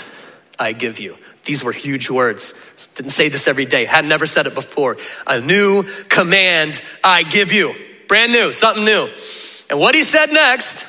[0.59, 1.17] I give you.
[1.45, 2.55] These were huge words.
[2.95, 4.99] Didn't say this every day, had never said it before.
[5.27, 7.75] A new command I give you.
[8.09, 9.09] Brand new, something new.
[9.69, 10.87] And what he said next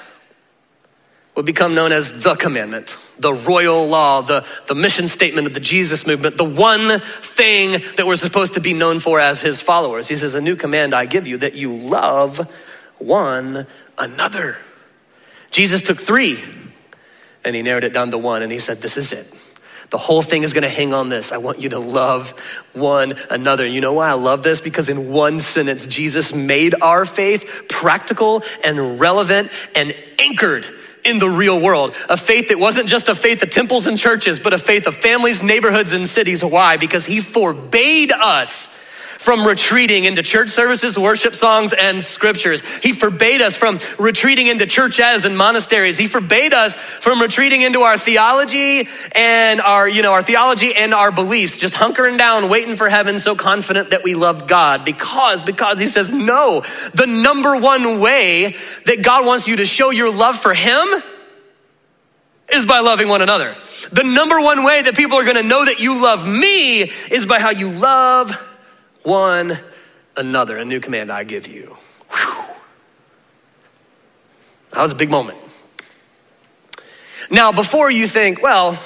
[1.36, 5.60] would become known as the commandment, the royal law, the, the mission statement of the
[5.60, 10.08] Jesus movement, the one thing that we're supposed to be known for as his followers.
[10.08, 12.52] He says, A new command I give you that you love
[12.98, 13.65] one
[13.98, 14.58] another.
[15.52, 16.44] Jesus took three
[17.46, 19.34] and he narrowed it down to one and he said, This is it.
[19.89, 21.34] The whole thing is going to hang on this.
[21.34, 22.32] I want you to love
[22.74, 23.65] one another.
[23.65, 24.62] You know why I love this?
[24.62, 30.65] Because in one sentence, Jesus made our faith practical and relevant and anchored
[31.04, 31.96] in the real world.
[32.10, 34.96] A faith that wasn't just a faith of temples and churches, but a faith of
[34.98, 36.44] families, neighborhoods, and cities.
[36.44, 36.78] Why?
[36.78, 38.78] Because he forbade us
[39.22, 42.64] from retreating into church services, worship songs, and scriptures.
[42.82, 45.96] He forbade us from retreating into churches and monasteries.
[46.00, 50.92] He forbade us from retreating into our theology and our, you know, our theology and
[50.92, 54.84] our beliefs, just hunkering down, waiting for heaven, so confident that we loved God.
[54.84, 58.56] Because, because he says, no, the number one way
[58.88, 60.88] that God wants you to show your love for him
[62.52, 63.56] is by loving one another.
[63.92, 67.40] The number one way that people are gonna know that you love me is by
[67.40, 68.36] how you love
[69.04, 69.58] one
[70.16, 70.58] another.
[70.58, 71.78] A new command I give you.
[72.12, 72.44] Whew.
[74.72, 75.38] That was a big moment.
[77.30, 78.78] Now, before you think, well,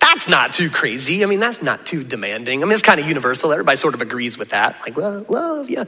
[0.00, 1.24] that's not too crazy.
[1.24, 2.62] I mean, that's not too demanding.
[2.62, 3.52] I mean, it's kind of universal.
[3.52, 4.80] Everybody sort of agrees with that.
[4.80, 5.84] Like, love, love yeah.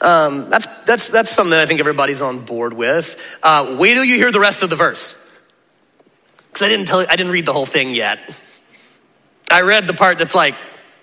[0.00, 3.20] Um, that's, that's, that's something that I think everybody's on board with.
[3.42, 5.16] Uh, wait till you hear the rest of the verse.
[6.48, 8.20] Because I didn't tell I didn't read the whole thing yet.
[9.50, 10.54] I read the part that's like,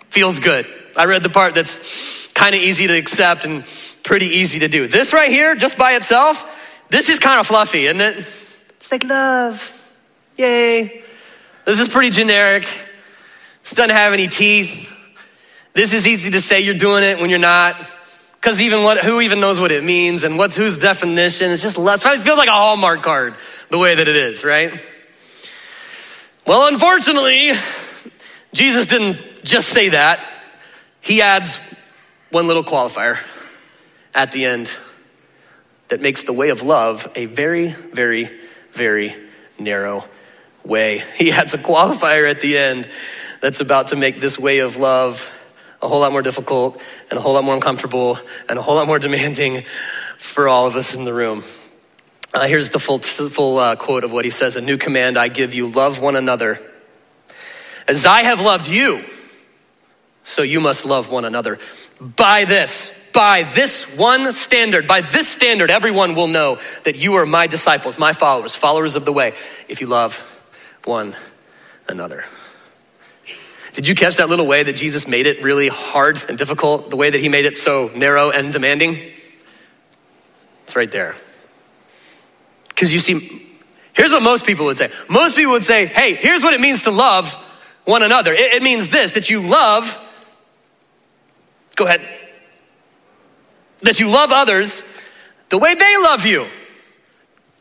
[0.10, 0.65] feels good.
[0.95, 3.65] I read the part that's kind of easy to accept and
[4.03, 4.88] pretty easy to do.
[4.88, 6.45] This right here, just by itself,
[6.89, 8.25] this is kind of fluffy, isn't it?
[8.77, 9.71] It's like love.
[10.38, 11.03] Yay.
[11.65, 12.63] This is pretty generic.
[13.63, 14.91] This doesn't have any teeth.
[15.73, 17.75] This is easy to say you're doing it when you're not.
[18.36, 21.51] Because even what, who even knows what it means and what's whose definition?
[21.51, 23.34] It's just less, it feels like a Hallmark card
[23.69, 24.71] the way that it is, right?
[26.45, 27.53] Well, unfortunately,
[28.53, 30.19] Jesus didn't just say that.
[31.06, 31.60] He adds
[32.32, 33.20] one little qualifier
[34.15, 34.76] at the end
[35.89, 38.28] that makes the way of love a very, very,
[38.72, 39.15] very
[39.60, 40.04] narrow
[40.63, 41.04] way.
[41.15, 42.89] He adds a qualifier at the end
[43.39, 45.32] that's about to make this way of love
[45.80, 48.18] a whole lot more difficult and a whole lot more uncomfortable
[48.50, 49.63] and a whole lot more demanding
[50.18, 51.44] for all of us in the room.
[52.34, 55.28] Uh, here's the full, full uh, quote of what he says A new command I
[55.28, 56.60] give you love one another.
[57.88, 59.04] As I have loved you,
[60.25, 61.59] so you must love one another.
[62.01, 67.25] By this, by this one standard, by this standard, everyone will know that you are
[67.25, 69.33] my disciples, my followers, followers of the way,
[69.69, 70.19] if you love
[70.83, 71.15] one
[71.88, 72.25] another.
[73.73, 76.89] Did you catch that little way that Jesus made it really hard and difficult?
[76.89, 78.97] The way that he made it so narrow and demanding?
[80.63, 81.15] It's right there.
[82.69, 83.47] Because you see,
[83.93, 84.91] here's what most people would say.
[85.09, 87.33] Most people would say, hey, here's what it means to love
[87.83, 88.33] one another.
[88.33, 89.97] It, it means this that you love,
[91.75, 92.01] go ahead,
[93.81, 94.83] that you love others
[95.49, 96.45] the way they love you.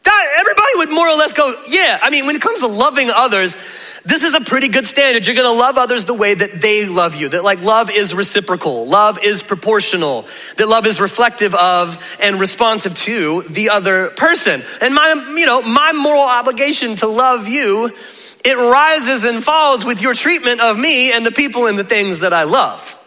[0.05, 1.99] That, everybody would more or less go, yeah.
[2.03, 3.57] I mean, when it comes to loving others,
[4.05, 5.27] this is a pretty good standard.
[5.27, 7.31] You're gonna love others the way that they love you.
[7.31, 12.95] That like love is reciprocal, love is proportional, that love is reflective of and responsive
[12.97, 14.63] to the other person.
[14.83, 17.97] And my, you know, my moral obligation to love you,
[18.45, 22.21] it rises and falls with your treatment of me and the people and the things
[22.21, 23.01] that I love.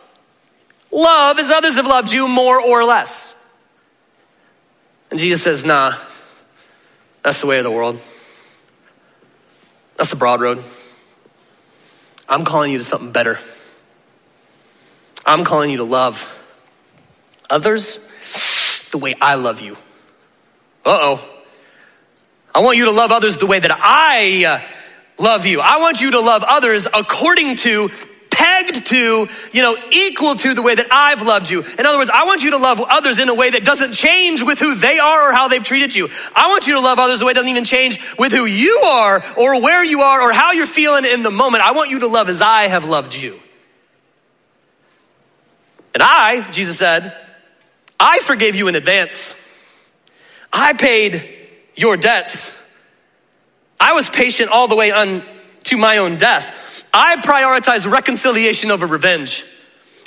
[0.91, 3.33] Love as others have loved you more or less.
[5.11, 5.95] And Jesus says, nah,
[7.23, 7.99] that's the way of the world.
[9.97, 10.63] That's the broad road.
[12.29, 13.39] I'm calling you to something better.
[15.25, 16.33] I'm calling you to love
[17.49, 19.73] others the way I love you.
[20.85, 21.33] Uh oh.
[22.53, 25.61] I want you to love others the way that I uh, love you.
[25.61, 27.91] I want you to love others according to
[28.37, 31.63] pegged to, you know, equal to the way that I've loved you.
[31.79, 34.43] In other words, I want you to love others in a way that doesn't change
[34.43, 36.07] with who they are or how they've treated you.
[36.35, 39.25] I want you to love others the way doesn't even change with who you are
[39.37, 41.63] or where you are or how you're feeling in the moment.
[41.63, 43.39] I want you to love as I have loved you.
[45.95, 47.17] And I, Jesus said,
[47.99, 49.33] I forgave you in advance.
[50.53, 51.27] I paid
[51.75, 52.55] your debts.
[53.79, 56.66] I was patient all the way unto my own death.
[56.99, 59.45] I prioritize reconciliation over revenge.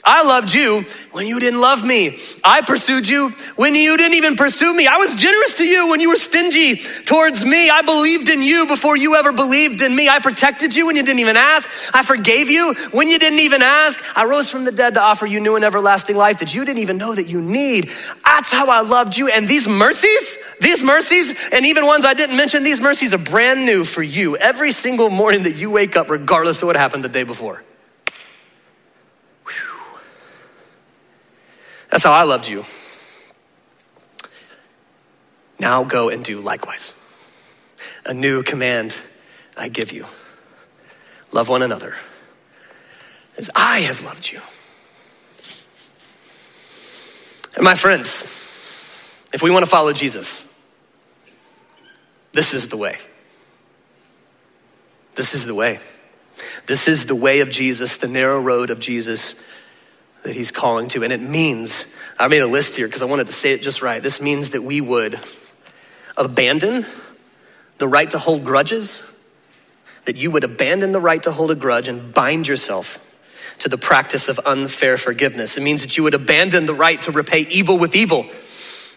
[0.05, 2.19] I loved you when you didn't love me.
[2.43, 4.87] I pursued you when you didn't even pursue me.
[4.87, 7.69] I was generous to you when you were stingy towards me.
[7.69, 10.09] I believed in you before you ever believed in me.
[10.09, 11.69] I protected you when you didn't even ask.
[11.95, 14.03] I forgave you when you didn't even ask.
[14.17, 16.79] I rose from the dead to offer you new and everlasting life that you didn't
[16.79, 17.91] even know that you need.
[18.25, 19.29] That's how I loved you.
[19.29, 23.67] And these mercies, these mercies, and even ones I didn't mention, these mercies are brand
[23.67, 27.09] new for you every single morning that you wake up, regardless of what happened the
[27.09, 27.63] day before.
[31.91, 32.65] That's how I loved you.
[35.59, 36.95] Now go and do likewise.
[38.07, 38.97] A new command
[39.57, 40.07] I give you
[41.33, 41.95] love one another
[43.37, 44.41] as I have loved you.
[47.57, 48.23] And my friends,
[49.33, 50.47] if we want to follow Jesus,
[52.33, 52.99] this is the way.
[55.17, 55.81] This is the way.
[56.67, 59.47] This is the way of Jesus, the narrow road of Jesus
[60.23, 61.03] that he's calling to.
[61.03, 63.83] And it means, I made a list here because I wanted to say it just
[63.83, 64.03] right.
[64.03, 65.19] This means that we would
[66.17, 66.85] abandon
[67.79, 69.03] the right to hold grudges,
[70.05, 73.07] that you would abandon the right to hold a grudge and bind yourself
[73.61, 75.57] to the practice of unfair forgiveness.
[75.57, 78.27] It means that you would abandon the right to repay evil with evil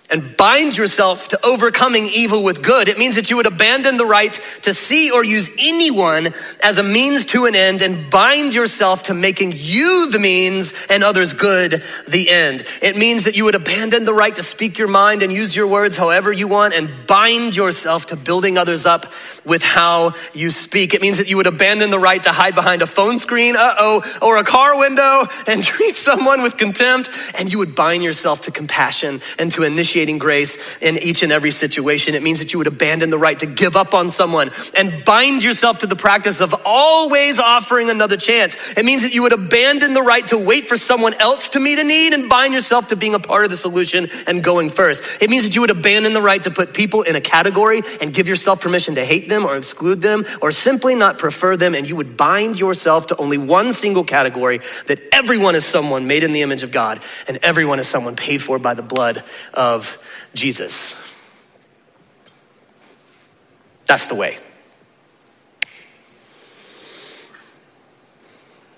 [0.10, 2.88] and bind yourself to overcoming evil with good.
[2.88, 4.34] It means that you would abandon the right
[4.64, 9.14] to see or use anyone as a means to an end and bind yourself to
[9.14, 12.66] making you the means and others good the end.
[12.82, 15.68] It means that you would abandon the right to speak your mind and use your
[15.68, 19.12] words however you want and bind yourself to building others up
[19.46, 20.94] with how you speak.
[20.94, 23.76] It means that you would abandon the right to hide behind a phone screen, uh
[23.80, 27.10] oh, or a car window and treat someone with contempt.
[27.36, 31.52] And you would bind yourself to compassion and to initiate grace in each and every
[31.52, 32.16] situation.
[32.16, 35.44] It means that you would abandon the right to give up on someone and bind
[35.44, 38.58] yourself to the practice of always offering another chance.
[38.76, 41.80] It means that you would abandon the right to wait for someone else to meet
[41.80, 45.04] a need and bind yourself to being a part of the solution and going first.
[45.22, 48.14] It means that you would abandon the right to put people in a category and
[48.14, 51.76] give yourself permission to hate them or exclude them or simply not prefer them.
[51.76, 56.24] And you would bind yourself to only one single category that everyone is someone made
[56.24, 59.24] in the image of God and everyone is someone paid for by the blood
[59.54, 59.83] of
[60.34, 60.96] Jesus.
[63.86, 64.38] That's the way.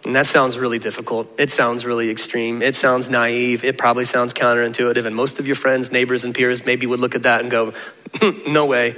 [0.06, 1.28] And that sounds really difficult.
[1.40, 2.62] It sounds really extreme.
[2.62, 3.64] It sounds naive.
[3.64, 5.06] It probably sounds counterintuitive.
[5.06, 7.74] And most of your friends, neighbors, and peers maybe would look at that and go,
[8.16, 8.96] hmm, no way.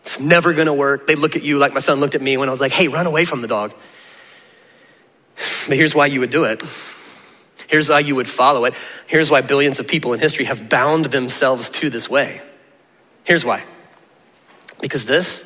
[0.00, 1.06] It's never going to work.
[1.06, 2.88] They look at you like my son looked at me when I was like, hey,
[2.88, 3.72] run away from the dog.
[5.66, 6.62] But here's why you would do it
[7.68, 8.74] Here's why you would follow it.
[9.06, 12.40] Here's why billions of people in history have bound themselves to this way.
[13.24, 13.64] Here's why.
[14.80, 15.42] Because this,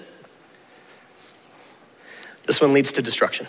[2.47, 3.47] this one leads to destruction.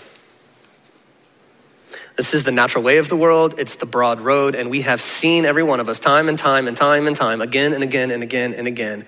[2.16, 3.56] This is the natural way of the world.
[3.58, 4.54] It's the broad road.
[4.54, 7.42] And we have seen every one of us time and time and time and time,
[7.42, 9.06] again and again and again and again,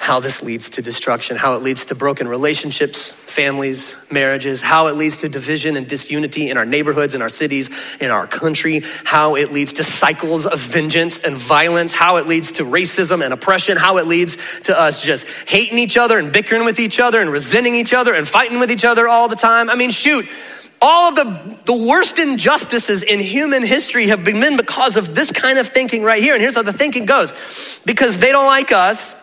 [0.00, 4.96] how this leads to destruction, how it leads to broken relationships, families, marriages, how it
[4.96, 7.68] leads to division and disunity in our neighborhoods, in our cities,
[8.00, 12.52] in our country, how it leads to cycles of vengeance and violence, how it leads
[12.52, 16.64] to racism and oppression, how it leads to us just hating each other and bickering
[16.64, 19.68] with each other and resenting each other and fighting with each other all the time.
[19.68, 20.26] I mean, shoot.
[20.80, 25.58] All of the, the worst injustices in human history have been because of this kind
[25.58, 26.32] of thinking right here.
[26.32, 27.34] And here's how the thinking goes
[27.84, 29.14] because they don't like us,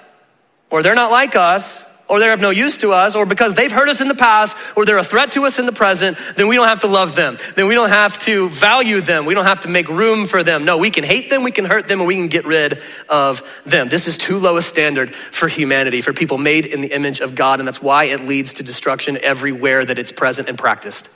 [0.69, 3.71] or they're not like us, or they're of no use to us, or because they've
[3.71, 6.47] hurt us in the past, or they're a threat to us in the present, then
[6.47, 7.37] we don't have to love them.
[7.55, 9.25] Then we don't have to value them.
[9.25, 10.63] We don't have to make room for them.
[10.63, 13.43] No, we can hate them, we can hurt them, and we can get rid of
[13.65, 13.89] them.
[13.89, 17.35] This is too low a standard for humanity, for people made in the image of
[17.35, 21.09] God, and that's why it leads to destruction everywhere that it's present and practiced.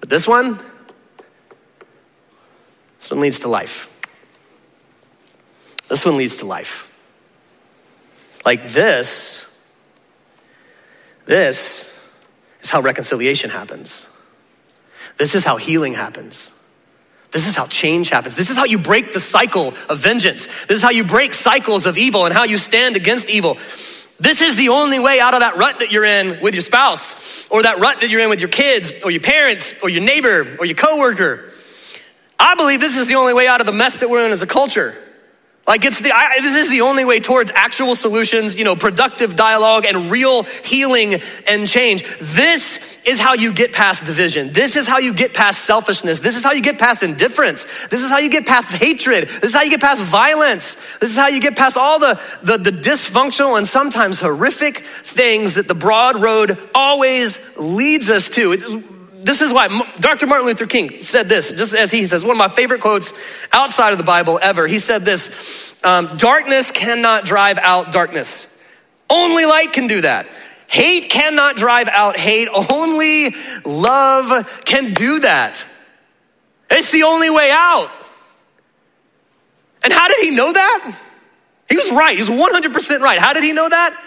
[0.00, 0.58] But this one,
[2.98, 3.86] this one leads to life.
[5.88, 6.89] This one leads to life.
[8.44, 9.44] Like this,
[11.26, 11.84] this
[12.62, 14.06] is how reconciliation happens.
[15.18, 16.50] This is how healing happens.
[17.32, 18.34] This is how change happens.
[18.34, 20.46] This is how you break the cycle of vengeance.
[20.66, 23.56] This is how you break cycles of evil and how you stand against evil.
[24.18, 27.46] This is the only way out of that rut that you're in with your spouse,
[27.48, 30.56] or that rut that you're in with your kids, or your parents, or your neighbor,
[30.58, 31.52] or your coworker.
[32.38, 34.42] I believe this is the only way out of the mess that we're in as
[34.42, 34.96] a culture.
[35.70, 39.36] Like it's the, I, this is the only way towards actual solutions, you know, productive
[39.36, 42.02] dialogue and real healing and change.
[42.18, 44.52] This is how you get past division.
[44.52, 46.18] This is how you get past selfishness.
[46.18, 47.68] This is how you get past indifference.
[47.86, 49.28] This is how you get past hatred.
[49.28, 50.74] This is how you get past violence.
[50.98, 55.54] This is how you get past all the, the, the dysfunctional and sometimes horrific things
[55.54, 58.54] that the broad road always leads us to.
[58.54, 59.68] It, this is why
[59.98, 60.26] Dr.
[60.26, 63.12] Martin Luther King said this, just as he says, one of my favorite quotes
[63.52, 64.66] outside of the Bible ever.
[64.66, 68.46] He said this um, Darkness cannot drive out darkness,
[69.08, 70.26] only light can do that.
[70.68, 75.64] Hate cannot drive out hate, only love can do that.
[76.70, 77.90] It's the only way out.
[79.82, 80.96] And how did he know that?
[81.68, 82.16] He was right.
[82.16, 83.18] He was 100% right.
[83.18, 84.00] How did he know that?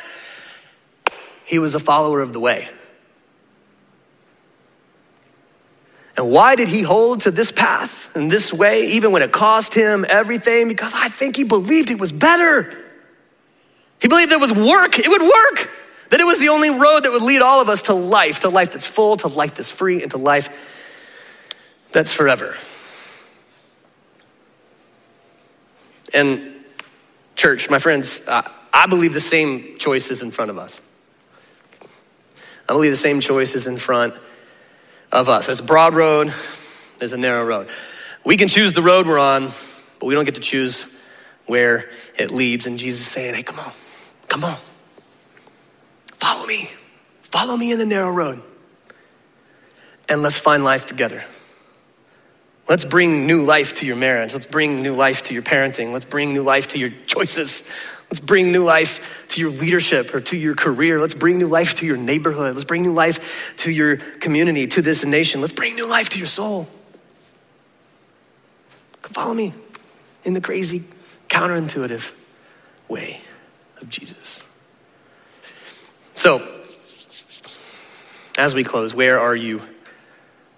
[1.45, 2.69] He was a follower of the way.
[6.15, 9.73] And why did he hold to this path and this way, even when it cost
[9.73, 10.67] him everything?
[10.67, 12.77] Because I think he believed it was better.
[13.99, 15.71] He believed it was work, it would work,
[16.09, 18.49] that it was the only road that would lead all of us to life, to
[18.49, 20.49] life that's full, to life that's free, and to life
[21.91, 22.55] that's forever.
[26.13, 26.63] And,
[27.35, 30.79] church, my friends, uh, I believe the same choice is in front of us.
[32.69, 34.15] I believe the same choice is in front
[35.13, 35.45] of us.
[35.45, 36.33] There's a broad road,
[36.97, 37.69] there's a narrow road.
[38.25, 39.51] We can choose the road we're on,
[39.99, 40.87] but we don't get to choose
[41.45, 42.67] where it leads.
[42.67, 43.71] And Jesus is saying, hey, come on,
[44.27, 44.57] come on.
[46.19, 46.69] Follow me.
[47.23, 48.41] Follow me in the narrow road.
[50.09, 51.23] And let's find life together.
[52.67, 54.33] Let's bring new life to your marriage.
[54.33, 55.91] Let's bring new life to your parenting.
[55.91, 57.69] Let's bring new life to your choices.
[58.13, 61.01] Let's bring new life to your leadership or to your career.
[61.01, 62.53] Let's bring new life to your neighborhood.
[62.53, 65.41] Let's bring new life to your community, to this nation.
[65.41, 66.67] Let's bring new life to your soul.
[69.01, 69.55] Come follow me
[70.23, 70.83] in the crazy,
[71.27, 72.11] counterintuitive
[72.87, 73.19] way
[73.81, 74.43] of Jesus.
[76.13, 76.47] So,
[78.37, 79.57] as we close, where are you?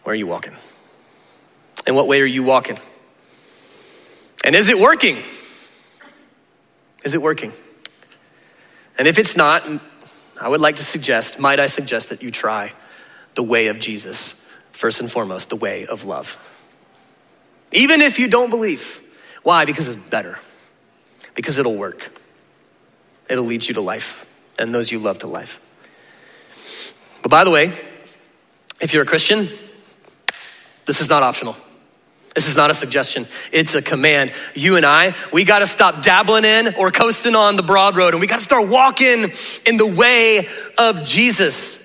[0.03, 0.57] Where are you walking?
[1.87, 2.77] And what way are you walking?
[4.43, 5.19] And is it working?
[7.05, 7.53] Is it working?
[8.97, 9.63] And if it's not,
[10.41, 12.73] I would like to suggest, might I suggest that you try
[13.35, 16.37] the way of Jesus, first and foremost, the way of love.
[17.71, 19.01] Even if you don't believe.
[19.43, 19.65] Why?
[19.65, 20.39] Because it's better.
[21.35, 22.11] Because it'll work.
[23.29, 24.25] It'll lead you to life
[24.57, 25.59] and those you love to life.
[27.21, 27.73] But by the way,
[28.81, 29.49] if you're a Christian,
[30.85, 31.55] this is not optional.
[32.35, 34.33] This is not a suggestion, it's a command.
[34.53, 38.13] You and I, we got to stop dabbling in or coasting on the broad road
[38.13, 39.31] and we got to start walking
[39.65, 41.81] in the way of Jesus.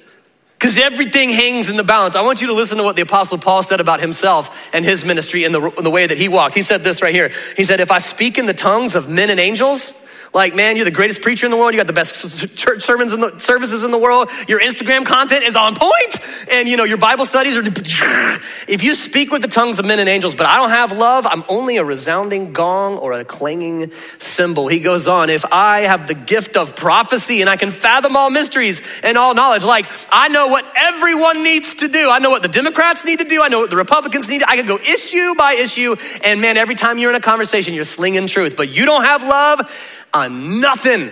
[0.58, 2.16] Because everything hangs in the balance.
[2.16, 5.06] I want you to listen to what the Apostle Paul said about himself and his
[5.06, 6.54] ministry and the, in the way that he walked.
[6.54, 7.30] He said this right here.
[7.56, 9.94] He said, If I speak in the tongues of men and angels,
[10.32, 11.74] like, man, you're the greatest preacher in the world.
[11.74, 14.30] You got the best church sermons and services in the world.
[14.46, 17.62] Your Instagram content is on point, and you know your Bible studies are.
[18.68, 21.26] If you speak with the tongues of men and angels, but I don't have love,
[21.26, 24.68] I'm only a resounding gong or a clanging cymbal.
[24.68, 25.28] He goes on.
[25.28, 29.34] If I have the gift of prophecy and I can fathom all mysteries and all
[29.34, 32.10] knowledge, like I know what everyone needs to do.
[32.10, 33.42] I know what the Democrats need to do.
[33.42, 34.44] I know what the Republicans need.
[34.44, 37.84] I can go issue by issue, and man, every time you're in a conversation, you're
[37.84, 38.56] slinging truth.
[38.56, 39.68] But you don't have love
[40.12, 41.10] I'm nothing.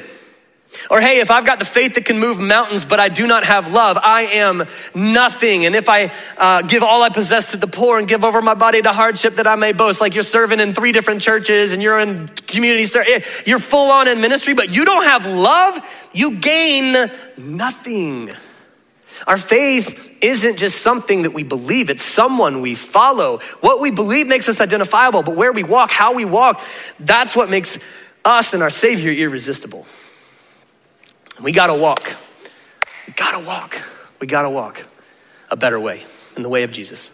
[0.90, 3.44] Or, hey, if I've got the faith that can move mountains, but I do not
[3.44, 5.64] have love, I am nothing.
[5.64, 8.54] And if I uh, give all I possess to the poor and give over my
[8.54, 11.82] body to hardship that I may boast, like you're serving in three different churches and
[11.82, 15.78] you're in community, eh, you're full on in ministry, but you don't have love,
[16.12, 18.30] you gain nothing.
[19.26, 23.38] Our faith isn't just something that we believe, it's someone we follow.
[23.60, 26.62] What we believe makes us identifiable, but where we walk, how we walk,
[27.00, 27.78] that's what makes
[28.28, 29.86] us and our Savior irresistible.
[31.42, 32.16] We gotta walk.
[33.06, 33.82] We gotta walk.
[34.20, 34.84] We gotta walk
[35.50, 36.04] a better way
[36.36, 37.10] in the way of Jesus.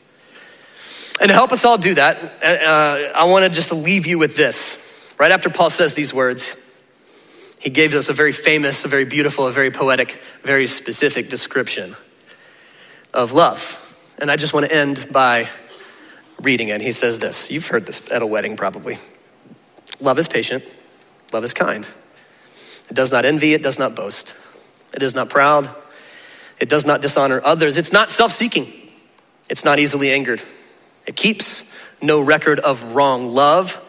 [1.20, 4.80] And to help us all do that, uh, I wanna just leave you with this.
[5.18, 6.56] Right after Paul says these words,
[7.60, 11.96] he gives us a very famous, a very beautiful, a very poetic, very specific description
[13.14, 13.80] of love.
[14.18, 15.48] And I just want to end by
[16.40, 16.80] reading it.
[16.80, 17.50] He says this.
[17.50, 18.98] You've heard this at a wedding probably.
[20.00, 20.64] Love is patient.
[21.34, 21.84] Love is kind.
[22.88, 24.32] It does not envy, it does not boast.
[24.94, 25.68] It is not proud.
[26.60, 27.76] It does not dishonor others.
[27.76, 28.72] It's not self seeking.
[29.50, 30.40] It's not easily angered.
[31.06, 31.64] It keeps
[32.00, 33.34] no record of wrong.
[33.34, 33.80] Love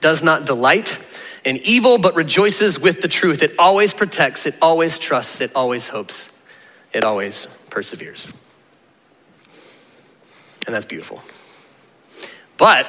[0.00, 0.96] does not delight
[1.44, 3.42] in evil, but rejoices with the truth.
[3.42, 6.30] It always protects, it always trusts, it always hopes,
[6.94, 8.32] it always perseveres.
[10.66, 11.22] And that's beautiful.
[12.56, 12.86] But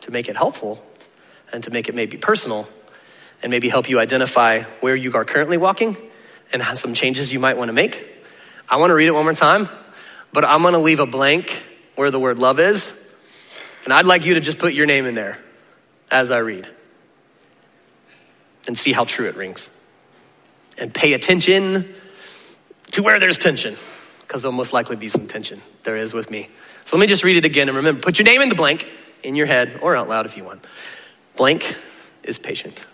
[0.00, 0.84] to make it helpful
[1.52, 2.68] and to make it maybe personal,
[3.42, 5.96] and maybe help you identify where you are currently walking
[6.52, 8.06] and some changes you might want to make.
[8.68, 9.68] I want to read it one more time,
[10.32, 11.62] but I'm going to leave a blank
[11.96, 12.98] where the word love is.
[13.84, 15.38] And I'd like you to just put your name in there
[16.10, 16.68] as I read
[18.66, 19.70] and see how true it rings.
[20.78, 21.92] And pay attention
[22.92, 23.76] to where there's tension,
[24.20, 25.60] because there'll most likely be some tension.
[25.82, 26.48] There is with me.
[26.84, 28.88] So let me just read it again and remember put your name in the blank
[29.22, 30.64] in your head or out loud if you want.
[31.36, 31.76] Blank
[32.22, 32.84] is patient.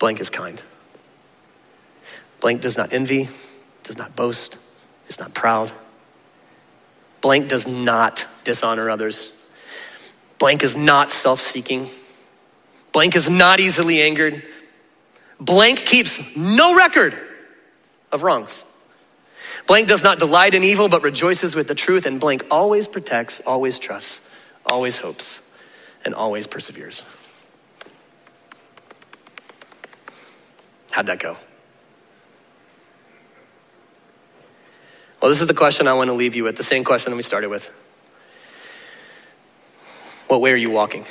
[0.00, 0.60] Blank is kind.
[2.40, 3.28] Blank does not envy,
[3.84, 4.56] does not boast,
[5.08, 5.70] is not proud.
[7.20, 9.30] Blank does not dishonor others.
[10.38, 11.90] Blank is not self seeking.
[12.92, 14.42] Blank is not easily angered.
[15.38, 17.16] Blank keeps no record
[18.10, 18.64] of wrongs.
[19.66, 22.06] Blank does not delight in evil, but rejoices with the truth.
[22.06, 24.26] And blank always protects, always trusts,
[24.64, 25.40] always hopes,
[26.06, 27.04] and always perseveres.
[30.90, 31.36] How'd that go?
[35.20, 37.16] Well, this is the question I want to leave you with, the same question that
[37.16, 37.70] we started with.
[40.28, 41.04] What way are you walking?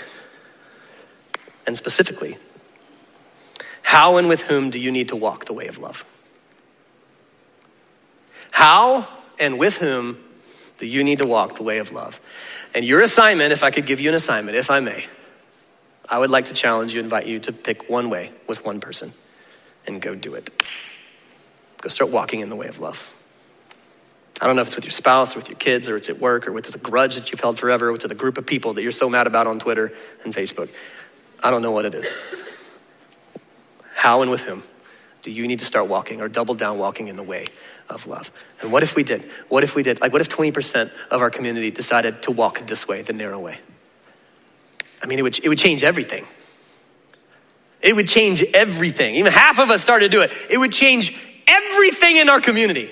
[1.68, 2.38] And specifically,
[3.84, 6.06] how and with whom do you need to walk the way of love?
[8.52, 9.08] How
[9.40, 10.18] and with whom
[10.80, 12.20] Do you need to walk the way of love?
[12.74, 15.06] And your assignment, if I could give you an assignment, if I may,
[16.08, 19.14] I would like to challenge you, invite you to pick one way with one person
[19.90, 20.50] and go do it.
[21.82, 23.14] Go start walking in the way of love.
[24.42, 26.20] I don't know if it's with your spouse or with your kids or it's at
[26.20, 28.74] work or with a grudge that you've held forever or with a group of people
[28.74, 29.92] that you're so mad about on Twitter
[30.24, 30.70] and Facebook.
[31.44, 32.14] I don't know what it is.
[33.96, 34.64] How and with whom
[35.24, 37.48] do you need to start walking or double down walking in the way
[37.90, 38.46] of love?
[38.62, 39.30] And what if we did?
[39.50, 40.00] What if we did?
[40.00, 43.60] Like, what if 20% of our community decided to walk this way, the narrow way?
[45.04, 46.26] I mean, it would, it would change everything.
[47.82, 49.16] It would change everything.
[49.16, 50.34] Even half of us started to do it.
[50.50, 51.18] It would change
[51.48, 52.90] everything in our community.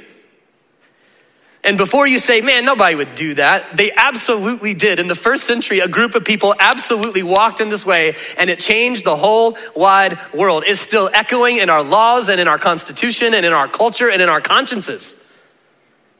[1.64, 5.00] And before you say, man, nobody would do that, they absolutely did.
[5.00, 8.60] In the first century, a group of people absolutely walked in this way, and it
[8.60, 10.64] changed the whole wide world.
[10.66, 14.22] It's still echoing in our laws and in our constitution and in our culture and
[14.22, 15.22] in our consciences.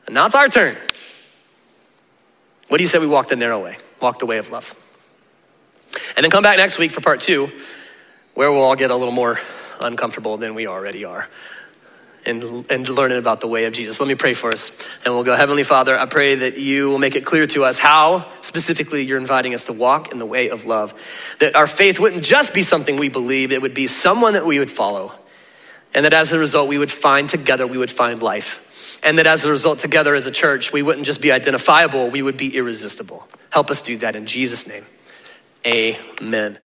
[0.06, 0.76] And now it's our turn.
[2.66, 3.78] What do you say we walk the narrow way?
[4.02, 4.74] Walk the way of love.
[6.14, 7.50] And then come back next week for part two,
[8.38, 9.36] where we'll all get a little more
[9.80, 11.28] uncomfortable than we already are
[12.24, 13.98] and, and learning about the way of Jesus.
[13.98, 14.70] Let me pray for us
[15.04, 15.34] and we'll go.
[15.34, 19.18] Heavenly Father, I pray that you will make it clear to us how specifically you're
[19.18, 20.94] inviting us to walk in the way of love.
[21.40, 24.60] That our faith wouldn't just be something we believe, it would be someone that we
[24.60, 25.12] would follow.
[25.92, 29.00] And that as a result, we would find together, we would find life.
[29.02, 32.22] And that as a result, together as a church, we wouldn't just be identifiable, we
[32.22, 33.26] would be irresistible.
[33.50, 34.86] Help us do that in Jesus' name.
[35.66, 36.60] Amen.